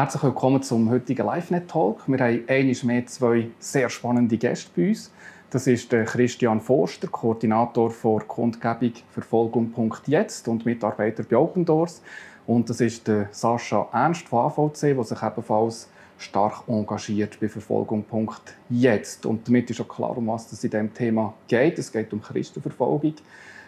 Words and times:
Herzlich 0.00 0.22
willkommen 0.22 0.62
zum 0.62 0.88
heutigen 0.88 1.26
LiveNet-Talk. 1.26 2.08
Wir 2.08 2.18
haben 2.20 2.44
einmal 2.48 2.76
mehr 2.84 3.04
zwei 3.04 3.50
sehr 3.58 3.90
spannende 3.90 4.38
Gäste 4.38 4.70
bei 4.74 4.88
uns. 4.88 5.12
Das 5.50 5.66
ist 5.66 5.92
der 5.92 6.06
Christian 6.06 6.62
Forster, 6.62 7.06
Koordinator 7.08 7.90
für 7.90 8.20
Kundgebung 8.20 8.94
Verfolgung.jetzt 9.10 10.48
und 10.48 10.64
Mitarbeiter 10.64 11.22
bei 11.22 11.36
Open 11.36 11.66
Doors. 11.66 12.00
Und 12.46 12.70
das 12.70 12.80
ist 12.80 13.06
der 13.08 13.28
Sascha 13.30 13.90
Ernst 13.92 14.26
von 14.26 14.46
AVC, 14.46 14.80
der 14.96 15.04
sich 15.04 15.22
ebenfalls 15.22 15.90
stark 16.16 16.62
engagiert 16.66 17.38
bei 17.38 17.50
Verfolgung.jetzt. 17.50 19.26
Und 19.26 19.46
damit 19.46 19.68
ist 19.68 19.82
auch 19.82 19.88
klar, 19.88 20.16
um 20.16 20.28
was 20.28 20.50
es 20.50 20.64
in 20.64 20.70
diesem 20.70 20.94
Thema 20.94 21.34
geht. 21.46 21.78
Es 21.78 21.92
geht 21.92 22.10
um 22.14 22.22
Christenverfolgung. 22.22 23.16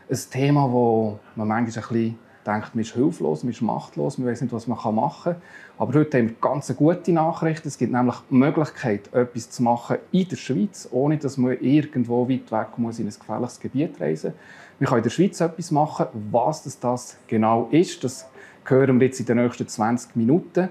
Ein 0.09 0.19
Thema, 0.31 0.63
das 0.63 1.21
man 1.37 1.49
manchmal 1.49 1.59
ein 1.59 1.67
bisschen 1.67 2.19
denkt, 2.47 2.75
man 2.75 2.83
ist 2.83 2.95
hilflos, 2.95 3.43
man 3.43 3.53
ist 3.53 3.63
machtlos, 3.63 4.19
man 4.19 4.29
weiß 4.29 4.41
nicht, 4.43 4.53
was 4.53 4.67
man 4.67 4.95
machen 4.95 5.35
kann. 5.35 5.43
Aber 5.79 5.99
heute 5.99 6.19
haben 6.19 6.29
wir 6.29 6.37
ganz 6.41 6.71
eine 6.71 6.77
gute 6.77 7.13
Nachricht. 7.13 7.65
Es 7.67 7.79
gibt 7.79 7.93
nämlich 7.93 8.17
die 8.31 8.35
Möglichkeit, 8.35 9.13
etwas 9.13 9.51
zu 9.51 9.63
machen 9.63 9.99
in 10.11 10.29
der 10.29 10.37
Schweiz, 10.37 10.89
ohne 10.91 11.19
dass 11.19 11.37
man 11.37 11.59
irgendwo 11.61 12.29
weit 12.29 12.51
weg 12.53 12.79
muss 12.79 12.99
in 12.99 13.07
ein 13.07 13.15
gefährliches 13.15 13.61
Gebiet 13.61 14.01
reisen 14.01 14.33
Wir 14.79 14.89
können 14.89 14.99
in 14.99 15.05
der 15.05 15.11
Schweiz 15.11 15.41
etwas 15.41 15.71
machen. 15.71 16.07
Was 16.31 16.65
das, 16.65 16.79
das 16.79 17.17
genau 17.27 17.69
ist, 17.71 18.05
das 18.05 18.27
hören 18.65 19.01
wir 19.01 19.07
jetzt 19.09 19.21
in 19.21 19.27
den 19.27 19.39
nächsten 19.39 19.67
20 19.67 20.17
Minuten 20.17 20.69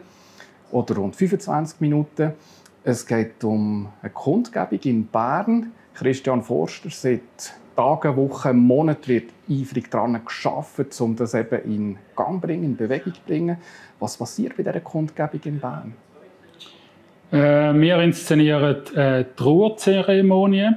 oder 0.71 0.95
rund 0.95 1.15
25 1.15 1.81
Minuten. 1.81 2.33
Es 2.83 3.05
geht 3.05 3.43
um 3.43 3.89
eine 4.01 4.11
Kundgebung 4.11 4.79
in 4.83 5.05
Bern. 5.07 5.71
Christian 5.93 6.41
Forster 6.41 6.89
seit 6.89 7.53
Tagen, 7.81 8.15
Wochen, 8.15 8.57
Monaten 8.57 9.07
wird 9.07 9.29
eifrig 9.49 9.89
daran 9.89 10.21
geschafft, 10.23 11.01
um 11.01 11.15
das 11.15 11.33
eben 11.33 11.63
in 11.63 11.97
Gang 12.15 12.39
zu 12.39 12.47
bringen, 12.47 12.63
in 12.63 12.77
Bewegung 12.77 13.11
zu 13.11 13.21
bringen. 13.25 13.57
Was 13.99 14.17
passiert 14.17 14.55
bei 14.55 14.61
dieser 14.61 14.81
Kundgebung 14.81 15.41
in 15.45 15.59
Bern? 15.59 15.93
Äh, 17.31 17.73
wir 17.73 17.99
inszenieren 18.01 18.75
äh, 18.95 19.25
die 19.37 19.43
Ruhezeremonie 19.43 20.69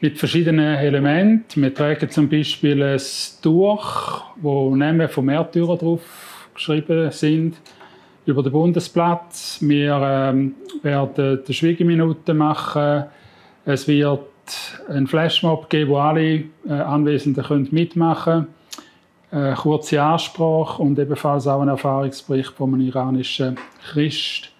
mit 0.00 0.18
verschiedenen 0.18 0.76
Elementen. 0.76 1.60
Wir 1.60 1.74
tragen 1.74 2.08
zum 2.08 2.26
Beispiel 2.26 2.82
ein 2.82 3.00
Tuch, 3.42 4.22
wo 4.36 4.74
Namen 4.74 5.10
von 5.10 5.26
Märtyrern 5.26 5.76
drauf 5.76 6.48
geschrieben 6.54 7.10
sind, 7.10 7.56
über 8.24 8.42
den 8.42 8.52
Bundesplatz. 8.52 9.58
Wir 9.60 10.00
ähm, 10.02 10.54
werden 10.82 11.42
die 11.46 11.52
Schwiegeminute 11.52 12.32
machen. 12.32 13.04
Es 13.66 13.86
wird 13.86 14.31
einen 14.88 15.06
Flashmob 15.06 15.68
geben, 15.70 15.90
wo 15.90 15.98
alle 15.98 16.44
äh, 16.66 16.72
Anwesenden 16.72 17.44
können 17.44 17.68
mitmachen 17.70 18.46
können. 19.30 19.44
Eine 19.44 19.54
kurze 19.54 20.02
Ansprache 20.02 20.82
und 20.82 20.98
ebenfalls 20.98 21.46
auch 21.46 21.62
ein 21.62 21.68
Erfahrungsbericht 21.68 22.52
von 22.52 22.74
einem 22.74 22.86
iranischen 22.86 23.56
Christ. 23.90 24.50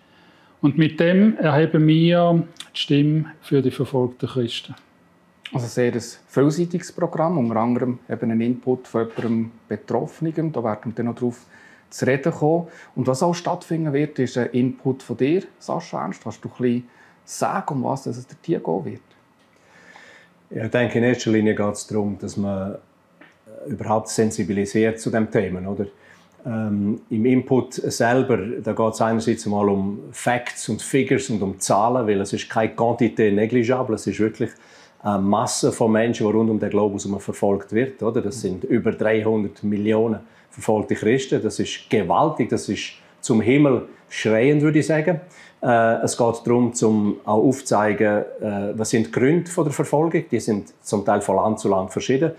Und 0.62 0.78
mit 0.78 0.98
dem 0.98 1.36
erheben 1.36 1.86
wir 1.86 2.44
die 2.74 2.78
Stimme 2.78 3.26
für 3.42 3.60
die 3.60 3.70
verfolgten 3.70 4.28
Christen. 4.28 4.74
Also 5.52 5.66
sehr 5.66 5.92
ein 5.92 6.00
vielseitiges 6.00 6.92
Programm, 6.92 7.36
unter 7.36 7.56
anderem 7.56 7.98
eben 8.08 8.30
ein 8.30 8.40
Input 8.40 8.88
von 8.88 9.08
jemandem 9.08 9.50
Betroffenen. 9.68 10.52
Da 10.52 10.64
werden 10.64 10.92
wir 10.92 10.92
dann 10.94 11.06
noch 11.06 11.16
darauf 11.16 11.44
zu 11.90 12.06
reden 12.06 12.32
kommen. 12.32 12.68
Und 12.94 13.06
was 13.06 13.22
auch 13.22 13.34
stattfinden 13.34 13.92
wird, 13.92 14.18
ist 14.18 14.38
ein 14.38 14.48
Input 14.50 15.02
von 15.02 15.18
dir, 15.18 15.42
Sascha 15.58 16.00
Ernst. 16.00 16.22
Kannst 16.22 16.42
du 16.42 16.48
ein 16.48 16.54
bisschen 16.56 16.88
sagen, 17.24 17.74
um 17.74 17.84
was 17.84 18.06
es 18.06 18.26
dir 18.26 18.60
gehen 18.60 18.84
wird? 18.84 19.02
Ich 20.54 20.70
denke, 20.70 20.98
in 20.98 21.04
erster 21.04 21.30
Linie 21.30 21.54
geht 21.54 21.72
es 21.72 21.86
darum, 21.86 22.18
dass 22.20 22.36
man 22.36 22.74
äh, 22.74 23.70
überhaupt 23.70 24.08
sensibilisiert 24.08 25.00
zu 25.00 25.10
dem 25.10 25.30
Thema. 25.30 25.66
Oder? 25.66 25.86
Ähm, 26.44 27.00
Im 27.08 27.24
Input 27.24 27.74
selber, 27.74 28.36
geht 28.36 28.78
es 28.78 29.00
einerseits 29.00 29.46
mal 29.46 29.68
um 29.68 30.00
Facts 30.12 30.68
und 30.68 30.82
Figures 30.82 31.30
und 31.30 31.40
um 31.42 31.58
Zahlen, 31.58 32.06
weil 32.06 32.20
es 32.20 32.32
ist 32.32 32.50
keine 32.50 32.74
Quantität 32.74 33.34
negligible, 33.34 33.94
es 33.94 34.06
ist 34.06 34.20
wirklich 34.20 34.50
eine 35.02 35.18
Masse 35.18 35.72
von 35.72 35.92
Menschen, 35.92 36.26
die 36.26 36.32
rund 36.32 36.50
um 36.50 36.60
den 36.60 36.70
Globus 36.70 37.08
verfolgt 37.18 37.72
wird. 37.72 38.02
Oder? 38.02 38.20
Das 38.20 38.40
sind 38.40 38.64
über 38.64 38.92
300 38.92 39.62
Millionen 39.62 40.20
verfolgte 40.50 40.94
Christen. 40.94 41.42
Das 41.42 41.58
ist 41.58 41.88
gewaltig, 41.88 42.50
das 42.50 42.68
ist 42.68 42.92
zum 43.20 43.40
Himmel 43.40 43.88
schreiend, 44.08 44.62
würde 44.62 44.80
ich 44.80 44.86
sagen. 44.86 45.20
Äh, 45.62 46.02
es 46.02 46.16
geht 46.16 46.46
darum, 46.46 46.74
zum 46.74 47.16
auch 47.24 47.42
aufzuzeigen, 47.42 48.24
äh, 48.40 48.72
was 48.74 48.90
sind 48.90 49.06
die 49.06 49.12
Gründe 49.12 49.50
der 49.56 49.72
Verfolgung. 49.72 50.24
Die 50.30 50.40
sind 50.40 50.72
zum 50.82 51.04
Teil 51.04 51.20
von 51.20 51.36
Land 51.36 51.60
zu 51.60 51.68
Land 51.68 51.92
verschieden. 51.92 52.32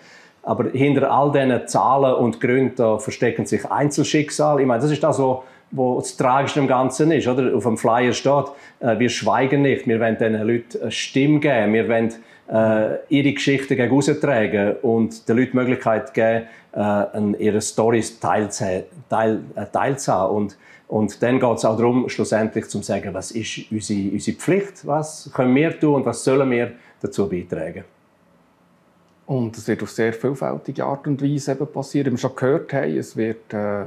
Aber 0.44 0.70
hinter 0.72 1.10
all 1.10 1.32
diesen 1.32 1.68
Zahlen 1.68 2.16
und 2.16 2.42
Gründen 2.42 3.00
verstecken 3.00 3.46
sich 3.46 3.66
Einzelschicksale. 3.72 4.62
Ich 4.62 4.68
meine, 4.68 4.82
das 4.82 4.92
ist 4.92 5.02
das, 5.02 5.20
was 5.20 5.38
wo 5.74 6.00
das 6.00 6.16
Tragische 6.16 6.60
im 6.60 6.68
Ganzen 6.68 7.12
ist. 7.12 7.28
Oder? 7.28 7.56
Auf 7.56 7.64
dem 7.64 7.78
Flyer 7.78 8.14
steht, 8.14 8.46
äh, 8.80 8.98
wir 9.00 9.10
schweigen 9.10 9.64
nicht, 9.64 9.88
wir 9.88 10.00
wollen 10.00 10.18
diesen 10.18 10.48
Leuten 10.48 10.82
eine 10.82 10.92
Stimme 10.92 11.40
geben, 11.40 11.74
wir 11.74 11.90
wollen 11.90 12.14
äh, 12.52 12.98
ihre 13.10 13.34
Geschichten 13.34 13.76
gegen 13.76 14.20
tragen 14.20 14.76
und 14.82 15.28
den 15.28 15.38
Leuten 15.38 15.52
die 15.52 15.58
Möglichkeit 15.58 16.14
geben, 16.14 16.46
äh, 16.76 17.44
ihre 17.44 17.62
Storys 17.62 18.20
äh, 18.22 18.84
teilzuhaben. 19.72 20.36
Und 20.36 20.58
und 20.94 21.24
dann 21.24 21.40
geht 21.40 21.58
es 21.58 21.66
auch 21.66 21.76
darum, 21.76 22.08
schlussendlich 22.08 22.68
zu 22.68 22.80
sagen, 22.84 23.16
was 23.16 23.32
ist 23.32 23.72
unsere, 23.72 24.12
unsere 24.12 24.38
Pflicht, 24.38 24.86
was 24.86 25.28
können 25.34 25.56
wir 25.56 25.80
tun 25.80 25.96
und 25.96 26.06
was 26.06 26.24
sollen 26.24 26.52
wir 26.52 26.74
dazu 27.02 27.28
beitragen. 27.28 27.84
Und 29.26 29.58
es 29.58 29.68
wird 29.68 29.82
auf 29.82 29.90
sehr 29.90 30.14
vielfältige 30.14 30.86
Art 30.86 31.08
und 31.08 31.20
Weise 31.24 31.54
eben 31.54 31.66
passieren. 31.66 32.08
Wie 32.08 32.12
wir 32.12 32.18
schon 32.20 32.36
gehört 32.36 32.74
haben, 32.74 32.96
es 32.96 33.18
wird 33.18 33.52
äh, 33.54 33.86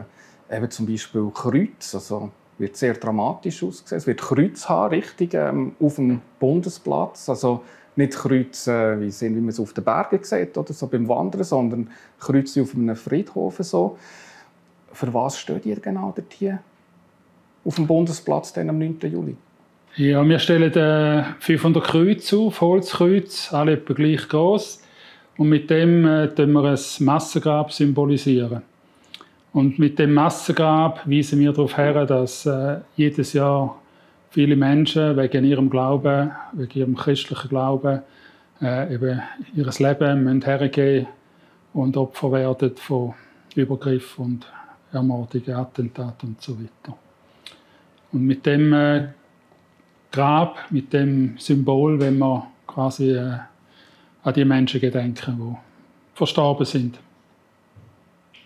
eben 0.51 0.69
zum 0.69 0.87
Beispiel 0.87 1.31
Kreuz, 1.33 1.95
also 1.95 2.31
wird 2.59 2.77
sehr 2.77 2.95
dramatisch 2.95 3.63
ausgesehen. 3.63 3.99
Es 3.99 4.07
wird 4.09 4.21
Kreuz 4.21 4.69
haben, 4.69 4.95
richtig, 4.95 5.35
ähm, 5.35 5.77
auf 5.79 5.95
dem 5.97 6.21
Bundesplatz. 6.41 7.29
Also 7.29 7.63
nicht 7.97 8.13
Kreuz, 8.13 8.67
äh, 8.67 9.01
wie, 9.01 9.11
sind, 9.11 9.37
wie 9.37 9.41
man 9.41 9.49
es 9.49 9.61
auf 9.61 9.73
den 9.73 9.85
Bergen 9.85 10.23
sieht 10.23 10.57
oder 10.57 10.73
so 10.73 10.87
beim 10.87 11.09
Wandern, 11.09 11.45
sondern 11.45 11.91
Kreuze 12.19 12.63
auf 12.63 12.75
einem 12.75 12.97
Friedhof. 12.97 13.57
So. 13.61 13.99
Für 14.93 15.13
was 15.13 15.39
steht 15.39 15.67
ihr 15.67 15.81
genau 15.81 16.13
dort 16.17 16.33
hier? 16.33 16.61
auf 17.67 17.75
dem 17.75 17.87
Bundesplatz 17.87 18.53
dann 18.53 18.71
am 18.71 18.79
9. 18.79 18.99
Juli? 19.13 19.37
Ja, 19.97 20.27
wir 20.27 20.39
stellen 20.39 20.73
äh, 20.75 21.25
500 21.41 21.85
Kreuze 21.85 22.37
auf, 22.39 22.61
Holzkreuze, 22.61 23.57
alle 23.57 23.73
etwa 23.73 23.95
gleich 23.95 24.29
groß. 24.29 24.83
Und 25.39 25.49
mit 25.49 25.69
dem 25.69 26.07
äh, 26.07 26.37
wir 26.37 26.65
ein 26.65 27.05
Massengrab 27.05 27.73
symbolisieren. 27.73 28.63
Und 29.53 29.79
mit 29.79 29.99
dem 29.99 30.15
Massengrab 30.15 31.01
weisen 31.07 31.41
wir 31.41 31.53
darauf 31.53 31.77
her, 31.77 32.07
dass 32.07 32.47
äh, 32.47 32.79
jedes 32.97 33.33
Jahr 33.33 33.79
viele 34.37 34.55
Menschen 34.55 35.17
wegen 35.17 35.47
ihrem 35.47 35.71
Glauben, 35.71 36.31
wegen 36.53 36.79
ihrem 36.79 36.95
christlichen 36.95 37.49
Glauben, 37.49 38.03
äh, 38.61 38.93
eben 38.93 39.23
ihr 39.55 39.65
Leben 39.65 40.25
müssen 40.25 40.43
hergeben 40.43 41.07
und 41.73 41.97
Opfer 41.97 42.33
werden 42.33 42.77
von 42.77 43.15
Übergriffen 43.55 44.25
und 44.27 44.53
Ermordungen, 44.93 45.55
Attentaten 45.55 46.29
und 46.29 46.43
so 46.43 46.53
weiter. 46.53 46.99
Und 48.13 48.27
mit 48.27 48.45
dem 48.45 48.75
äh, 48.75 49.09
Grab, 50.13 50.59
mit 50.69 50.93
dem 50.93 51.39
Symbol, 51.39 51.99
wenn 51.99 52.19
wir 52.19 52.47
quasi 52.67 53.13
äh, 53.13 53.39
an 54.23 54.35
die 54.35 54.45
Menschen 54.45 54.83
gedenken, 54.83 55.39
die 55.39 55.57
verstorben 56.13 56.67
sind. 56.67 56.99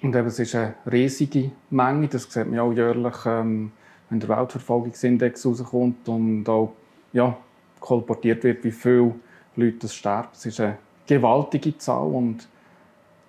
Und 0.03 0.15
eben, 0.15 0.29
es 0.29 0.39
ist 0.39 0.55
eine 0.55 0.75
riesige 0.89 1.51
Menge, 1.69 2.07
das 2.07 2.33
sieht 2.33 2.49
man 2.49 2.61
auch 2.61 2.73
jährlich, 2.73 3.27
ähm, 3.27 3.73
wenn 4.11 4.21
der 4.21 4.29
Weltverfolgungsindex 4.29 5.47
rauskommt 5.47 6.09
und 6.09 6.49
auch 6.49 6.73
ja, 7.13 7.37
kolportiert 7.79 8.45
wird, 8.45 8.63
wie 8.65 8.73
viele 8.73 9.15
Leute 9.57 9.79
das 9.81 9.95
sterben. 9.95 10.29
Es 10.33 10.47
ist 10.47 10.61
eine 10.61 10.79
gewaltige 11.07 11.77
Zahl 11.79 12.07
und 12.07 12.49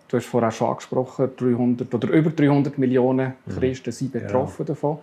du 0.07 0.17
hast 0.17 0.25
vorher 0.25 0.51
schon 0.51 0.69
angesprochen, 0.69 1.29
300 1.37 1.93
oder 1.93 2.09
über 2.09 2.31
300 2.31 2.77
Millionen 2.77 3.33
mhm. 3.45 3.51
Christen 3.51 3.91
sind 3.91 4.11
betroffen 4.11 4.63
ja. 4.63 4.73
davon. 4.73 4.99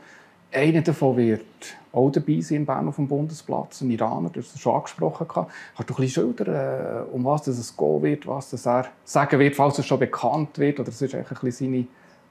Einer 0.51 0.81
davon 0.81 1.17
wird 1.17 1.45
auch 1.93 2.11
dabei 2.11 2.41
sein 2.41 2.59
in 2.59 2.67
Bern 2.67 2.89
auf 2.89 2.97
dem 2.97 3.07
Bundesplatz, 3.07 3.83
ein 3.83 3.91
Iraner, 3.91 4.31
du 4.31 4.41
hast 4.41 4.55
es 4.55 4.61
schon 4.61 4.75
angesprochen. 4.75 5.29
Kannst 5.29 5.51
du 5.79 5.83
ein 5.83 5.87
bisschen 5.87 6.09
schildern, 6.09 6.55
äh, 6.55 7.11
um 7.13 7.25
was 7.25 7.47
es 7.49 7.77
gehen 7.77 8.03
wird, 8.03 8.27
was 8.27 8.51
das 8.51 8.67
er 8.67 8.87
sagen 9.05 9.39
wird, 9.39 9.57
falls 9.57 9.79
es 9.79 9.87
schon 9.87 9.99
bekannt 9.99 10.59
wird, 10.59 10.81
oder 10.81 10.89
es 10.89 11.03
ist 11.03 11.15
eigentlich 11.15 11.31
ein 11.31 11.45
bisschen 11.45 11.87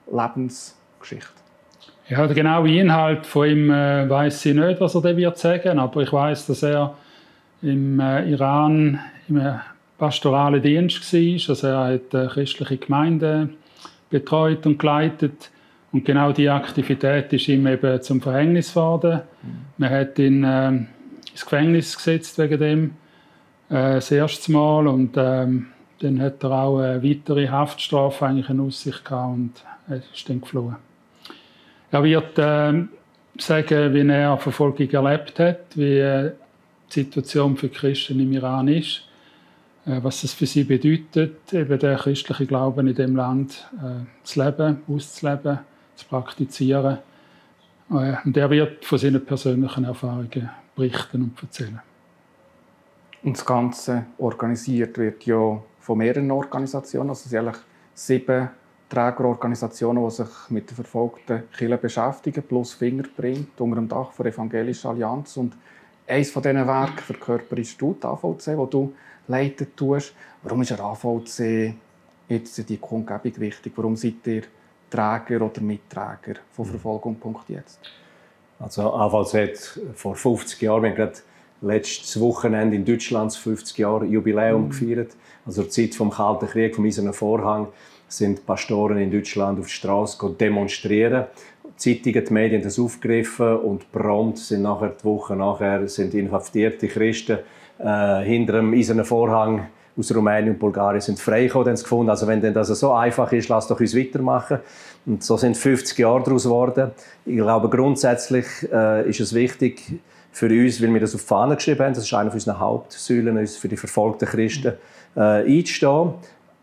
seine 0.06 0.26
Lebensgeschichte? 0.26 1.47
Ja, 2.10 2.26
der 2.26 2.34
genaue 2.34 2.70
Inhalt 2.70 3.26
von 3.26 3.46
ihm 3.46 3.70
äh, 3.70 4.08
weiß 4.08 4.46
ich 4.46 4.54
nicht, 4.54 4.80
was 4.80 4.94
er 4.94 5.02
da 5.02 5.14
wird 5.14 5.36
sagen, 5.36 5.78
aber 5.78 6.02
ich 6.02 6.10
weiß, 6.10 6.46
dass 6.46 6.62
er 6.62 6.94
im 7.60 8.00
äh, 8.00 8.30
Iran 8.30 8.98
im 9.28 9.36
äh, 9.36 9.56
pastoralen 9.98 10.62
Dienst 10.62 11.12
war, 11.12 11.50
also 11.50 11.66
er 11.66 11.84
hat 11.84 12.14
äh, 12.14 12.26
christliche 12.28 12.78
Gemeinden 12.78 13.56
betreut 14.08 14.64
und 14.64 14.78
geleitet 14.78 15.50
und 15.92 16.06
genau 16.06 16.32
diese 16.32 16.54
Aktivität 16.54 17.30
ist 17.34 17.46
ihm 17.48 17.66
eben 17.66 18.00
zum 18.00 18.22
Verhängnis 18.22 18.70
geworden. 18.70 19.20
Mhm. 19.42 19.50
Man 19.76 19.90
hat 19.90 20.18
ihn 20.18 20.44
äh, 20.44 20.68
ins 20.68 21.44
Gefängnis 21.44 21.94
gesetzt 21.94 22.38
wegen 22.38 22.58
dem 22.58 22.84
äh, 23.68 23.96
das 23.96 24.10
erste 24.10 24.50
Mal 24.50 24.86
und 24.86 25.10
ähm, 25.18 25.66
dann 26.00 26.22
hat 26.22 26.42
er 26.42 26.52
auch 26.52 26.78
eine 26.78 27.02
weitere 27.02 27.48
Haftstrafe 27.48 28.24
eigentlich 28.24 28.48
in 28.48 28.60
Aussicht 28.60 29.04
gehabt 29.04 29.34
und 29.34 29.52
ist 30.14 30.26
dann 30.30 30.40
geflohen. 30.40 30.87
Er 31.90 32.04
wird 32.04 32.38
äh, 32.38 32.84
sagen, 33.38 33.94
wie 33.94 34.08
er 34.08 34.36
Verfolgung 34.38 34.90
erlebt 34.90 35.38
hat, 35.38 35.76
wie 35.76 36.30
die 36.88 37.02
Situation 37.02 37.56
für 37.56 37.68
Christen 37.68 38.20
im 38.20 38.32
Iran 38.32 38.68
ist, 38.68 39.02
äh, 39.86 40.00
was 40.02 40.24
es 40.24 40.32
für 40.34 40.46
sie 40.46 40.64
bedeutet, 40.64 41.52
eben 41.52 41.78
der 41.78 41.96
christliche 41.96 42.46
Glauben 42.46 42.86
in 42.86 42.94
dem 42.94 43.16
Land 43.16 43.68
äh, 43.78 44.04
zu 44.22 44.42
leben, 44.42 44.82
auszuleben, 44.88 45.60
zu 45.96 46.06
praktizieren. 46.06 46.98
Äh, 47.90 48.16
und 48.24 48.36
er 48.36 48.50
wird 48.50 48.84
von 48.84 48.98
seinen 48.98 49.24
persönlichen 49.24 49.84
Erfahrungen 49.84 50.50
berichten 50.74 51.22
und 51.22 51.42
erzählen. 51.42 51.80
Und 53.22 53.36
das 53.36 53.44
Ganze 53.44 54.06
organisiert 54.18 54.96
wird 54.98 55.24
ja 55.24 55.60
von 55.80 55.98
mehreren 55.98 56.30
Organisationen. 56.30 57.10
Also 57.10 57.24
es 57.24 57.30
sind 57.30 57.52
sieben 57.94 58.48
Trägerorganisationen, 58.88 60.04
die 60.04 60.10
sich 60.10 60.28
mit 60.48 60.70
den 60.70 60.74
verfolgten 60.74 61.42
Kirchen 61.56 61.80
beschäftigen, 61.80 62.42
plus 62.42 62.72
Fingerprint 62.74 63.60
unter 63.60 63.76
dem 63.76 63.88
Dach 63.88 64.12
der 64.18 64.26
Evangelischen 64.26 64.90
Allianz. 64.90 65.36
Und 65.36 65.54
eines 66.06 66.30
von 66.30 66.42
diesen 66.42 66.66
Werken 66.66 66.98
verkörperst 66.98 67.80
du, 67.80 67.96
die 68.00 68.06
AVC, 68.06 68.56
wo 68.56 68.66
du 68.66 68.94
leiten 69.26 69.68
tust. 69.76 70.14
Warum 70.42 70.62
ist 70.62 70.72
ein 70.72 70.80
AVC 70.80 71.74
jetzt 72.28 72.68
die 72.68 72.78
Kundgebung 72.78 73.40
wichtig? 73.40 73.72
Warum 73.76 73.96
seid 73.96 74.26
ihr 74.26 74.42
Träger 74.90 75.44
oder 75.44 75.60
Mitträger 75.60 76.40
von 76.52 76.64
Verfolgung.jetzt? 76.64 77.80
Also 78.58 78.92
AVC 78.92 79.34
hat 79.34 79.80
vor 79.94 80.16
50 80.16 80.62
Jahren, 80.62 80.82
wir 80.82 80.90
haben 80.90 80.96
gerade 80.96 81.18
letztes 81.60 82.18
Wochenende 82.20 82.76
in 82.76 82.84
Deutschland 82.84 83.34
50 83.34 83.78
Jahre 83.78 84.06
Jubiläum 84.06 84.64
mhm. 84.64 84.70
gefeiert. 84.70 85.12
Also 85.46 85.62
zur 85.62 85.70
Zeit 85.70 85.94
vom 85.94 86.10
Kalten 86.10 86.46
Krieg, 86.46 86.74
vom 86.74 86.86
Eisernen 86.86 87.12
Vorhang, 87.12 87.68
sind 88.08 88.44
Pastoren 88.46 88.98
in 88.98 89.10
Deutschland 89.10 89.60
auf 89.60 89.66
die 89.66 89.72
Straße 89.72 90.18
demonstrieren. 90.40 91.26
Die 91.64 91.76
Zeitungen, 91.76 92.24
die 92.24 92.32
Medien 92.32 92.62
das 92.62 92.78
aufgegriffen 92.78 93.56
und 93.58 93.92
prompt 93.92 94.38
sind 94.38 94.62
nachher 94.62 94.94
die 95.00 95.04
Woche 95.04 95.36
nachher 95.36 95.86
sind 95.86 96.14
inhaftierte 96.14 96.88
Christen 96.88 97.38
äh, 97.78 98.22
hinter 98.22 98.54
dem 98.54 98.72
Eisernen 98.74 99.04
Vorhang 99.04 99.68
aus 99.98 100.14
Rumänien 100.14 100.54
und 100.54 100.58
Bulgarien 100.58 101.00
sind 101.00 101.18
freigekommen, 101.18 101.74
gefunden, 101.74 102.10
also 102.10 102.26
wenn 102.26 102.40
denn 102.40 102.54
das 102.54 102.68
so 102.68 102.92
einfach 102.92 103.32
ist, 103.32 103.48
lass 103.48 103.66
doch 103.66 103.80
uns 103.80 103.96
weitermachen. 103.96 104.60
Und 105.06 105.24
so 105.24 105.36
sind 105.36 105.56
50 105.56 105.98
Jahre 105.98 106.22
daraus 106.22 106.44
geworden. 106.44 106.92
Ich 107.26 107.36
glaube, 107.36 107.68
grundsätzlich 107.68 108.46
äh, 108.72 109.08
ist 109.08 109.20
es 109.20 109.34
wichtig 109.34 110.00
für 110.30 110.46
uns, 110.46 110.80
weil 110.80 110.92
wir 110.92 111.00
das 111.00 111.14
auf 111.14 111.22
die 111.22 111.26
Fahne 111.26 111.56
geschrieben 111.56 111.80
haben, 111.80 111.94
das 111.94 112.04
ist 112.04 112.14
eine 112.14 112.30
unserer 112.30 112.60
Hauptsäulen, 112.60 113.46
für 113.46 113.68
die 113.68 113.76
verfolgten 113.76 114.28
Christen 114.28 114.74
äh, 115.16 115.20
einzustehen, 115.20 116.14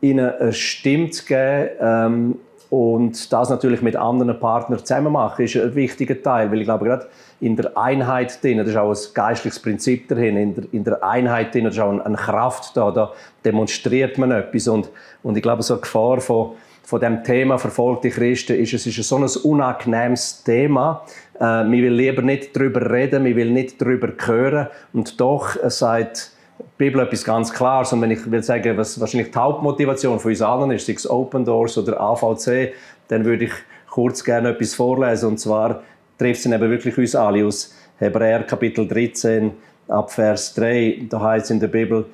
ihnen 0.09 0.31
eine 0.39 0.53
Stimme 0.53 1.09
zu 1.09 1.25
geben, 1.25 1.69
ähm, 1.79 2.35
und 2.69 3.31
das 3.31 3.49
natürlich 3.49 3.81
mit 3.81 3.95
anderen 3.95 4.39
Partnern 4.39 4.79
zusammen 4.79 5.13
machen, 5.13 5.45
ist 5.45 5.55
ein 5.55 5.75
wichtiger 5.75 6.21
Teil, 6.21 6.51
weil 6.51 6.59
ich 6.59 6.65
glaube, 6.65 6.85
gerade 6.85 7.05
in 7.39 7.55
der 7.55 7.77
Einheit 7.77 8.43
drin, 8.43 8.57
das 8.57 8.67
ist 8.67 8.75
auch 8.75 8.89
ein 8.89 9.13
geistliches 9.13 9.59
Prinzip 9.59 10.07
dahin, 10.07 10.35
in 10.35 10.55
der, 10.55 10.63
in 10.71 10.83
der 10.83 11.03
Einheit 11.03 11.53
drin, 11.53 11.67
ist 11.67 11.79
auch 11.79 11.97
eine 11.97 12.17
Kraft 12.17 12.75
da, 12.75 12.91
da 12.91 13.13
demonstriert 13.43 14.17
man 14.17 14.31
etwas 14.31 14.67
und, 14.67 14.89
und 15.23 15.37
ich 15.37 15.43
glaube, 15.43 15.63
so 15.63 15.75
eine 15.75 15.81
Gefahr 15.81 16.19
von, 16.19 16.51
von 16.83 16.99
dem 16.99 17.23
Thema 17.23 17.57
verfolgte 17.57 18.09
Christen 18.09 18.55
ist, 18.55 18.73
es 18.73 18.85
ist 18.85 19.07
so 19.07 19.17
ein 19.17 19.23
unangenehmes 19.23 20.43
Thema. 20.43 21.05
Äh, 21.39 21.39
man 21.39 21.71
will 21.71 21.93
lieber 21.93 22.21
nicht 22.21 22.55
darüber 22.55 22.91
reden, 22.91 23.23
man 23.23 23.35
will 23.35 23.51
nicht 23.51 23.81
darüber 23.81 24.09
hören 24.25 24.67
und 24.91 25.19
doch 25.19 25.55
äh, 25.63 25.69
sagt 25.69 26.31
Bibel 26.77 27.01
etwas 27.01 27.23
ganz 27.23 27.53
Klares. 27.53 27.93
Und 27.93 28.01
wenn 28.01 28.11
ich 28.11 28.29
will 28.29 28.43
sagen, 28.43 28.77
was 28.77 28.99
wahrscheinlich 28.99 29.31
die 29.31 29.37
Hauptmotivation 29.37 30.19
von 30.19 30.31
uns 30.31 30.41
allen 30.41 30.71
ist, 30.71 30.85
sei 30.85 30.93
es 30.93 31.09
Open 31.09 31.45
Doors 31.45 31.77
oder 31.77 31.99
AVC, 31.99 32.73
dann 33.07 33.23
würde 33.23 33.45
ich 33.45 33.53
kurz 33.89 34.23
gerne 34.23 34.49
etwas 34.49 34.73
vorlesen. 34.73 35.29
Und 35.29 35.39
zwar 35.39 35.83
trifft 36.17 36.45
es 36.45 36.51
eben 36.51 36.69
wirklich 36.69 36.97
uns 36.97 37.15
alle 37.15 37.45
aus 37.45 37.73
Hebräer 37.97 38.43
Kapitel 38.43 38.87
13 38.87 39.51
ab 39.87 40.11
Vers 40.11 40.53
3. 40.55 41.05
Da 41.09 41.21
heißt 41.21 41.45
es 41.45 41.51
in 41.51 41.59
der 41.59 41.67
Bibel, 41.67 42.05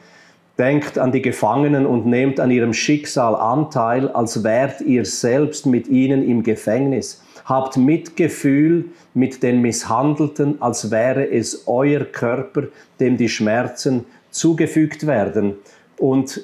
Denkt 0.57 0.99
an 0.99 1.11
die 1.11 1.23
Gefangenen 1.23 1.87
und 1.87 2.05
nehmt 2.05 2.39
an 2.39 2.51
ihrem 2.51 2.73
Schicksal 2.73 3.35
Anteil, 3.35 4.09
als 4.09 4.43
wärt 4.43 4.81
ihr 4.81 5.05
selbst 5.05 5.65
mit 5.65 5.87
ihnen 5.87 6.23
im 6.23 6.43
Gefängnis. 6.43 7.23
Habt 7.45 7.77
Mitgefühl 7.77 8.85
mit 9.15 9.41
den 9.41 9.61
Misshandelten, 9.61 10.61
als 10.61 10.91
wäre 10.91 11.27
es 11.31 11.63
euer 11.67 12.01
Körper, 12.01 12.65
dem 12.99 13.17
die 13.17 13.29
Schmerzen 13.29 14.05
zugefügt 14.31 15.05
werden. 15.05 15.55
Und 15.97 16.41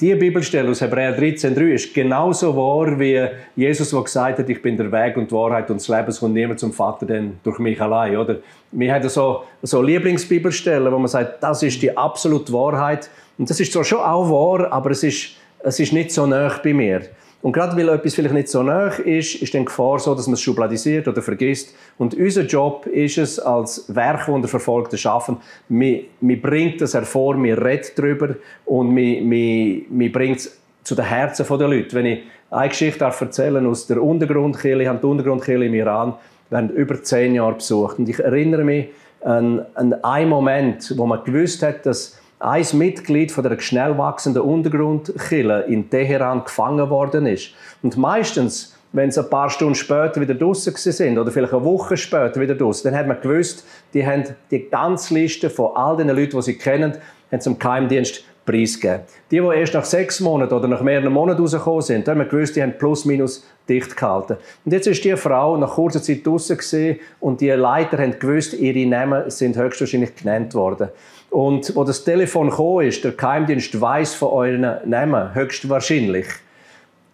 die 0.00 0.14
Bibelstelle 0.14 0.70
aus 0.70 0.80
Hebräer 0.80 1.18
13,3 1.18 1.74
ist 1.74 1.92
genauso 1.92 2.56
wahr 2.56 2.98
wie 2.98 3.22
Jesus, 3.54 3.90
der 3.90 4.02
gesagt 4.02 4.38
hat, 4.38 4.48
ich 4.48 4.62
bin 4.62 4.76
der 4.76 4.90
Weg 4.90 5.16
und 5.18 5.30
die 5.30 5.34
Wahrheit 5.34 5.70
und 5.70 5.78
das 5.78 5.88
Leben, 5.88 6.08
es 6.08 6.20
kommt 6.20 6.32
niemand 6.32 6.58
zum 6.58 6.72
Vater 6.72 7.04
denn 7.04 7.38
durch 7.42 7.58
mich 7.58 7.78
allein. 7.82 8.16
Oder? 8.16 8.36
Wir 8.72 8.94
haben 8.94 9.06
so, 9.08 9.42
so 9.62 9.82
Lieblingsbibelstellen, 9.82 10.90
wo 10.90 10.98
man 10.98 11.08
sagt, 11.08 11.42
das 11.42 11.62
ist 11.62 11.82
die 11.82 11.94
absolute 11.94 12.50
Wahrheit. 12.50 13.10
Und 13.36 13.50
das 13.50 13.60
ist 13.60 13.72
zwar 13.72 13.84
schon 13.84 13.98
auch 13.98 14.30
wahr, 14.30 14.72
aber 14.72 14.90
es 14.92 15.02
ist, 15.02 15.32
es 15.58 15.78
ist 15.78 15.92
nicht 15.92 16.12
so 16.12 16.24
nah 16.24 16.58
bei 16.62 16.72
mir. 16.72 17.02
Und 17.42 17.52
gerade 17.52 17.76
weil 17.76 17.88
etwas 17.88 18.14
vielleicht 18.14 18.34
nicht 18.34 18.48
so 18.48 18.62
nah 18.62 18.88
ist, 18.88 19.36
ist 19.36 19.54
dann 19.54 19.62
die 19.62 19.66
Gefahr 19.66 19.98
so, 19.98 20.14
dass 20.14 20.26
man 20.26 20.34
es 20.34 20.42
schubladisiert 20.42 21.08
oder 21.08 21.22
vergisst. 21.22 21.74
Und 21.96 22.14
unser 22.14 22.42
Job 22.42 22.86
ist 22.86 23.16
es, 23.16 23.38
als 23.38 23.84
Werkwunder 23.94 24.46
verfolgte 24.46 24.98
schaffen, 24.98 25.38
man, 25.68 26.00
man 26.20 26.40
bringt 26.40 26.80
das 26.82 26.92
hervor, 26.92 27.36
man 27.36 27.52
redet 27.52 27.98
darüber 27.98 28.34
und 28.66 28.94
man 28.94 30.12
bringt 30.12 30.36
es 30.38 30.58
zu 30.84 30.94
den 30.94 31.06
Herzen 31.06 31.46
der 31.58 31.68
Leute. 31.68 31.96
Wenn 31.96 32.06
ich 32.06 32.20
eine 32.50 32.68
Geschichte 32.68 33.04
erzählen 33.04 33.66
aus 33.66 33.86
der 33.86 34.02
Untergrundkirche, 34.02 34.82
ich 34.82 34.88
habe 34.88 34.98
die 34.98 35.06
Untergrundkirche 35.06 35.64
im 35.64 35.74
Iran 35.74 36.14
während 36.50 36.72
über 36.72 37.02
zehn 37.02 37.34
Jahre 37.34 37.54
besucht. 37.54 37.98
Und 37.98 38.08
ich 38.08 38.18
erinnere 38.18 38.64
mich 38.64 38.88
an, 39.24 39.64
an 39.74 39.94
einen 40.02 40.28
Moment, 40.28 40.92
wo 40.96 41.06
man 41.06 41.24
gewusst 41.24 41.62
hat, 41.62 41.86
dass 41.86 42.19
ein 42.40 42.66
Mitglied 42.72 43.30
von 43.30 43.44
der 43.44 43.58
schnell 43.60 43.98
wachsenden 43.98 44.42
Untergrundkille 44.42 45.64
in 45.64 45.90
Teheran 45.90 46.44
gefangen 46.44 46.88
worden 46.88 47.26
ist. 47.26 47.50
Und 47.82 47.98
meistens, 47.98 48.74
wenn 48.92 49.10
sie 49.10 49.20
ein 49.20 49.30
paar 49.30 49.50
Stunden 49.50 49.74
später 49.74 50.20
wieder 50.20 50.34
draußen 50.34 50.74
sind 50.74 51.18
oder 51.18 51.30
vielleicht 51.30 51.52
eine 51.52 51.64
Woche 51.64 51.98
später 51.98 52.40
wieder 52.40 52.54
draußen, 52.54 52.90
dann 52.90 52.98
hat 52.98 53.06
man 53.06 53.20
gewusst, 53.20 53.64
die 53.92 54.04
haben 54.04 54.24
die 54.50 54.68
ganze 54.70 55.14
Liste 55.14 55.50
von 55.50 55.76
all 55.76 55.98
den 55.98 56.08
Leuten, 56.08 56.36
die 56.36 56.42
sie 56.42 56.56
kennen, 56.56 56.96
haben 57.30 57.40
zum 57.40 57.58
Geheimdienst 57.58 58.24
preisgegeben. 58.46 59.02
Die, 59.30 59.38
die 59.38 59.46
erst 59.46 59.74
nach 59.74 59.84
sechs 59.84 60.18
Monaten 60.18 60.54
oder 60.54 60.66
nach 60.66 60.80
mehreren 60.80 61.12
Monaten 61.12 61.42
rausgekommen 61.42 61.82
sind, 61.82 62.08
da 62.08 62.12
haben 62.12 62.18
wir 62.20 62.24
gewusst, 62.24 62.56
die 62.56 62.62
haben 62.62 62.76
plus 62.78 63.04
minus 63.04 63.46
dicht 63.68 63.96
gehalten. 63.96 64.38
Und 64.64 64.72
jetzt 64.72 64.86
ist 64.86 65.04
die 65.04 65.14
Frau 65.16 65.58
nach 65.58 65.74
kurzer 65.74 66.02
Zeit 66.02 66.26
draußen 66.26 66.98
und 67.20 67.40
die 67.42 67.50
Leiter 67.50 67.98
haben 67.98 68.18
gewusst, 68.18 68.54
ihre 68.54 68.88
Namen 68.88 69.30
sind 69.30 69.56
höchstwahrscheinlich 69.56 70.16
genannt 70.16 70.54
worden. 70.54 70.88
Und 71.30 71.74
wo 71.76 71.84
das 71.84 72.04
Telefon 72.04 72.50
gekommen 72.50 72.86
ist, 72.86 73.04
der 73.04 73.12
Geheimdienst 73.12 73.80
weiß 73.80 74.14
von 74.14 74.30
euren 74.30 74.76
Namen, 74.84 75.34
höchstwahrscheinlich. 75.34 76.26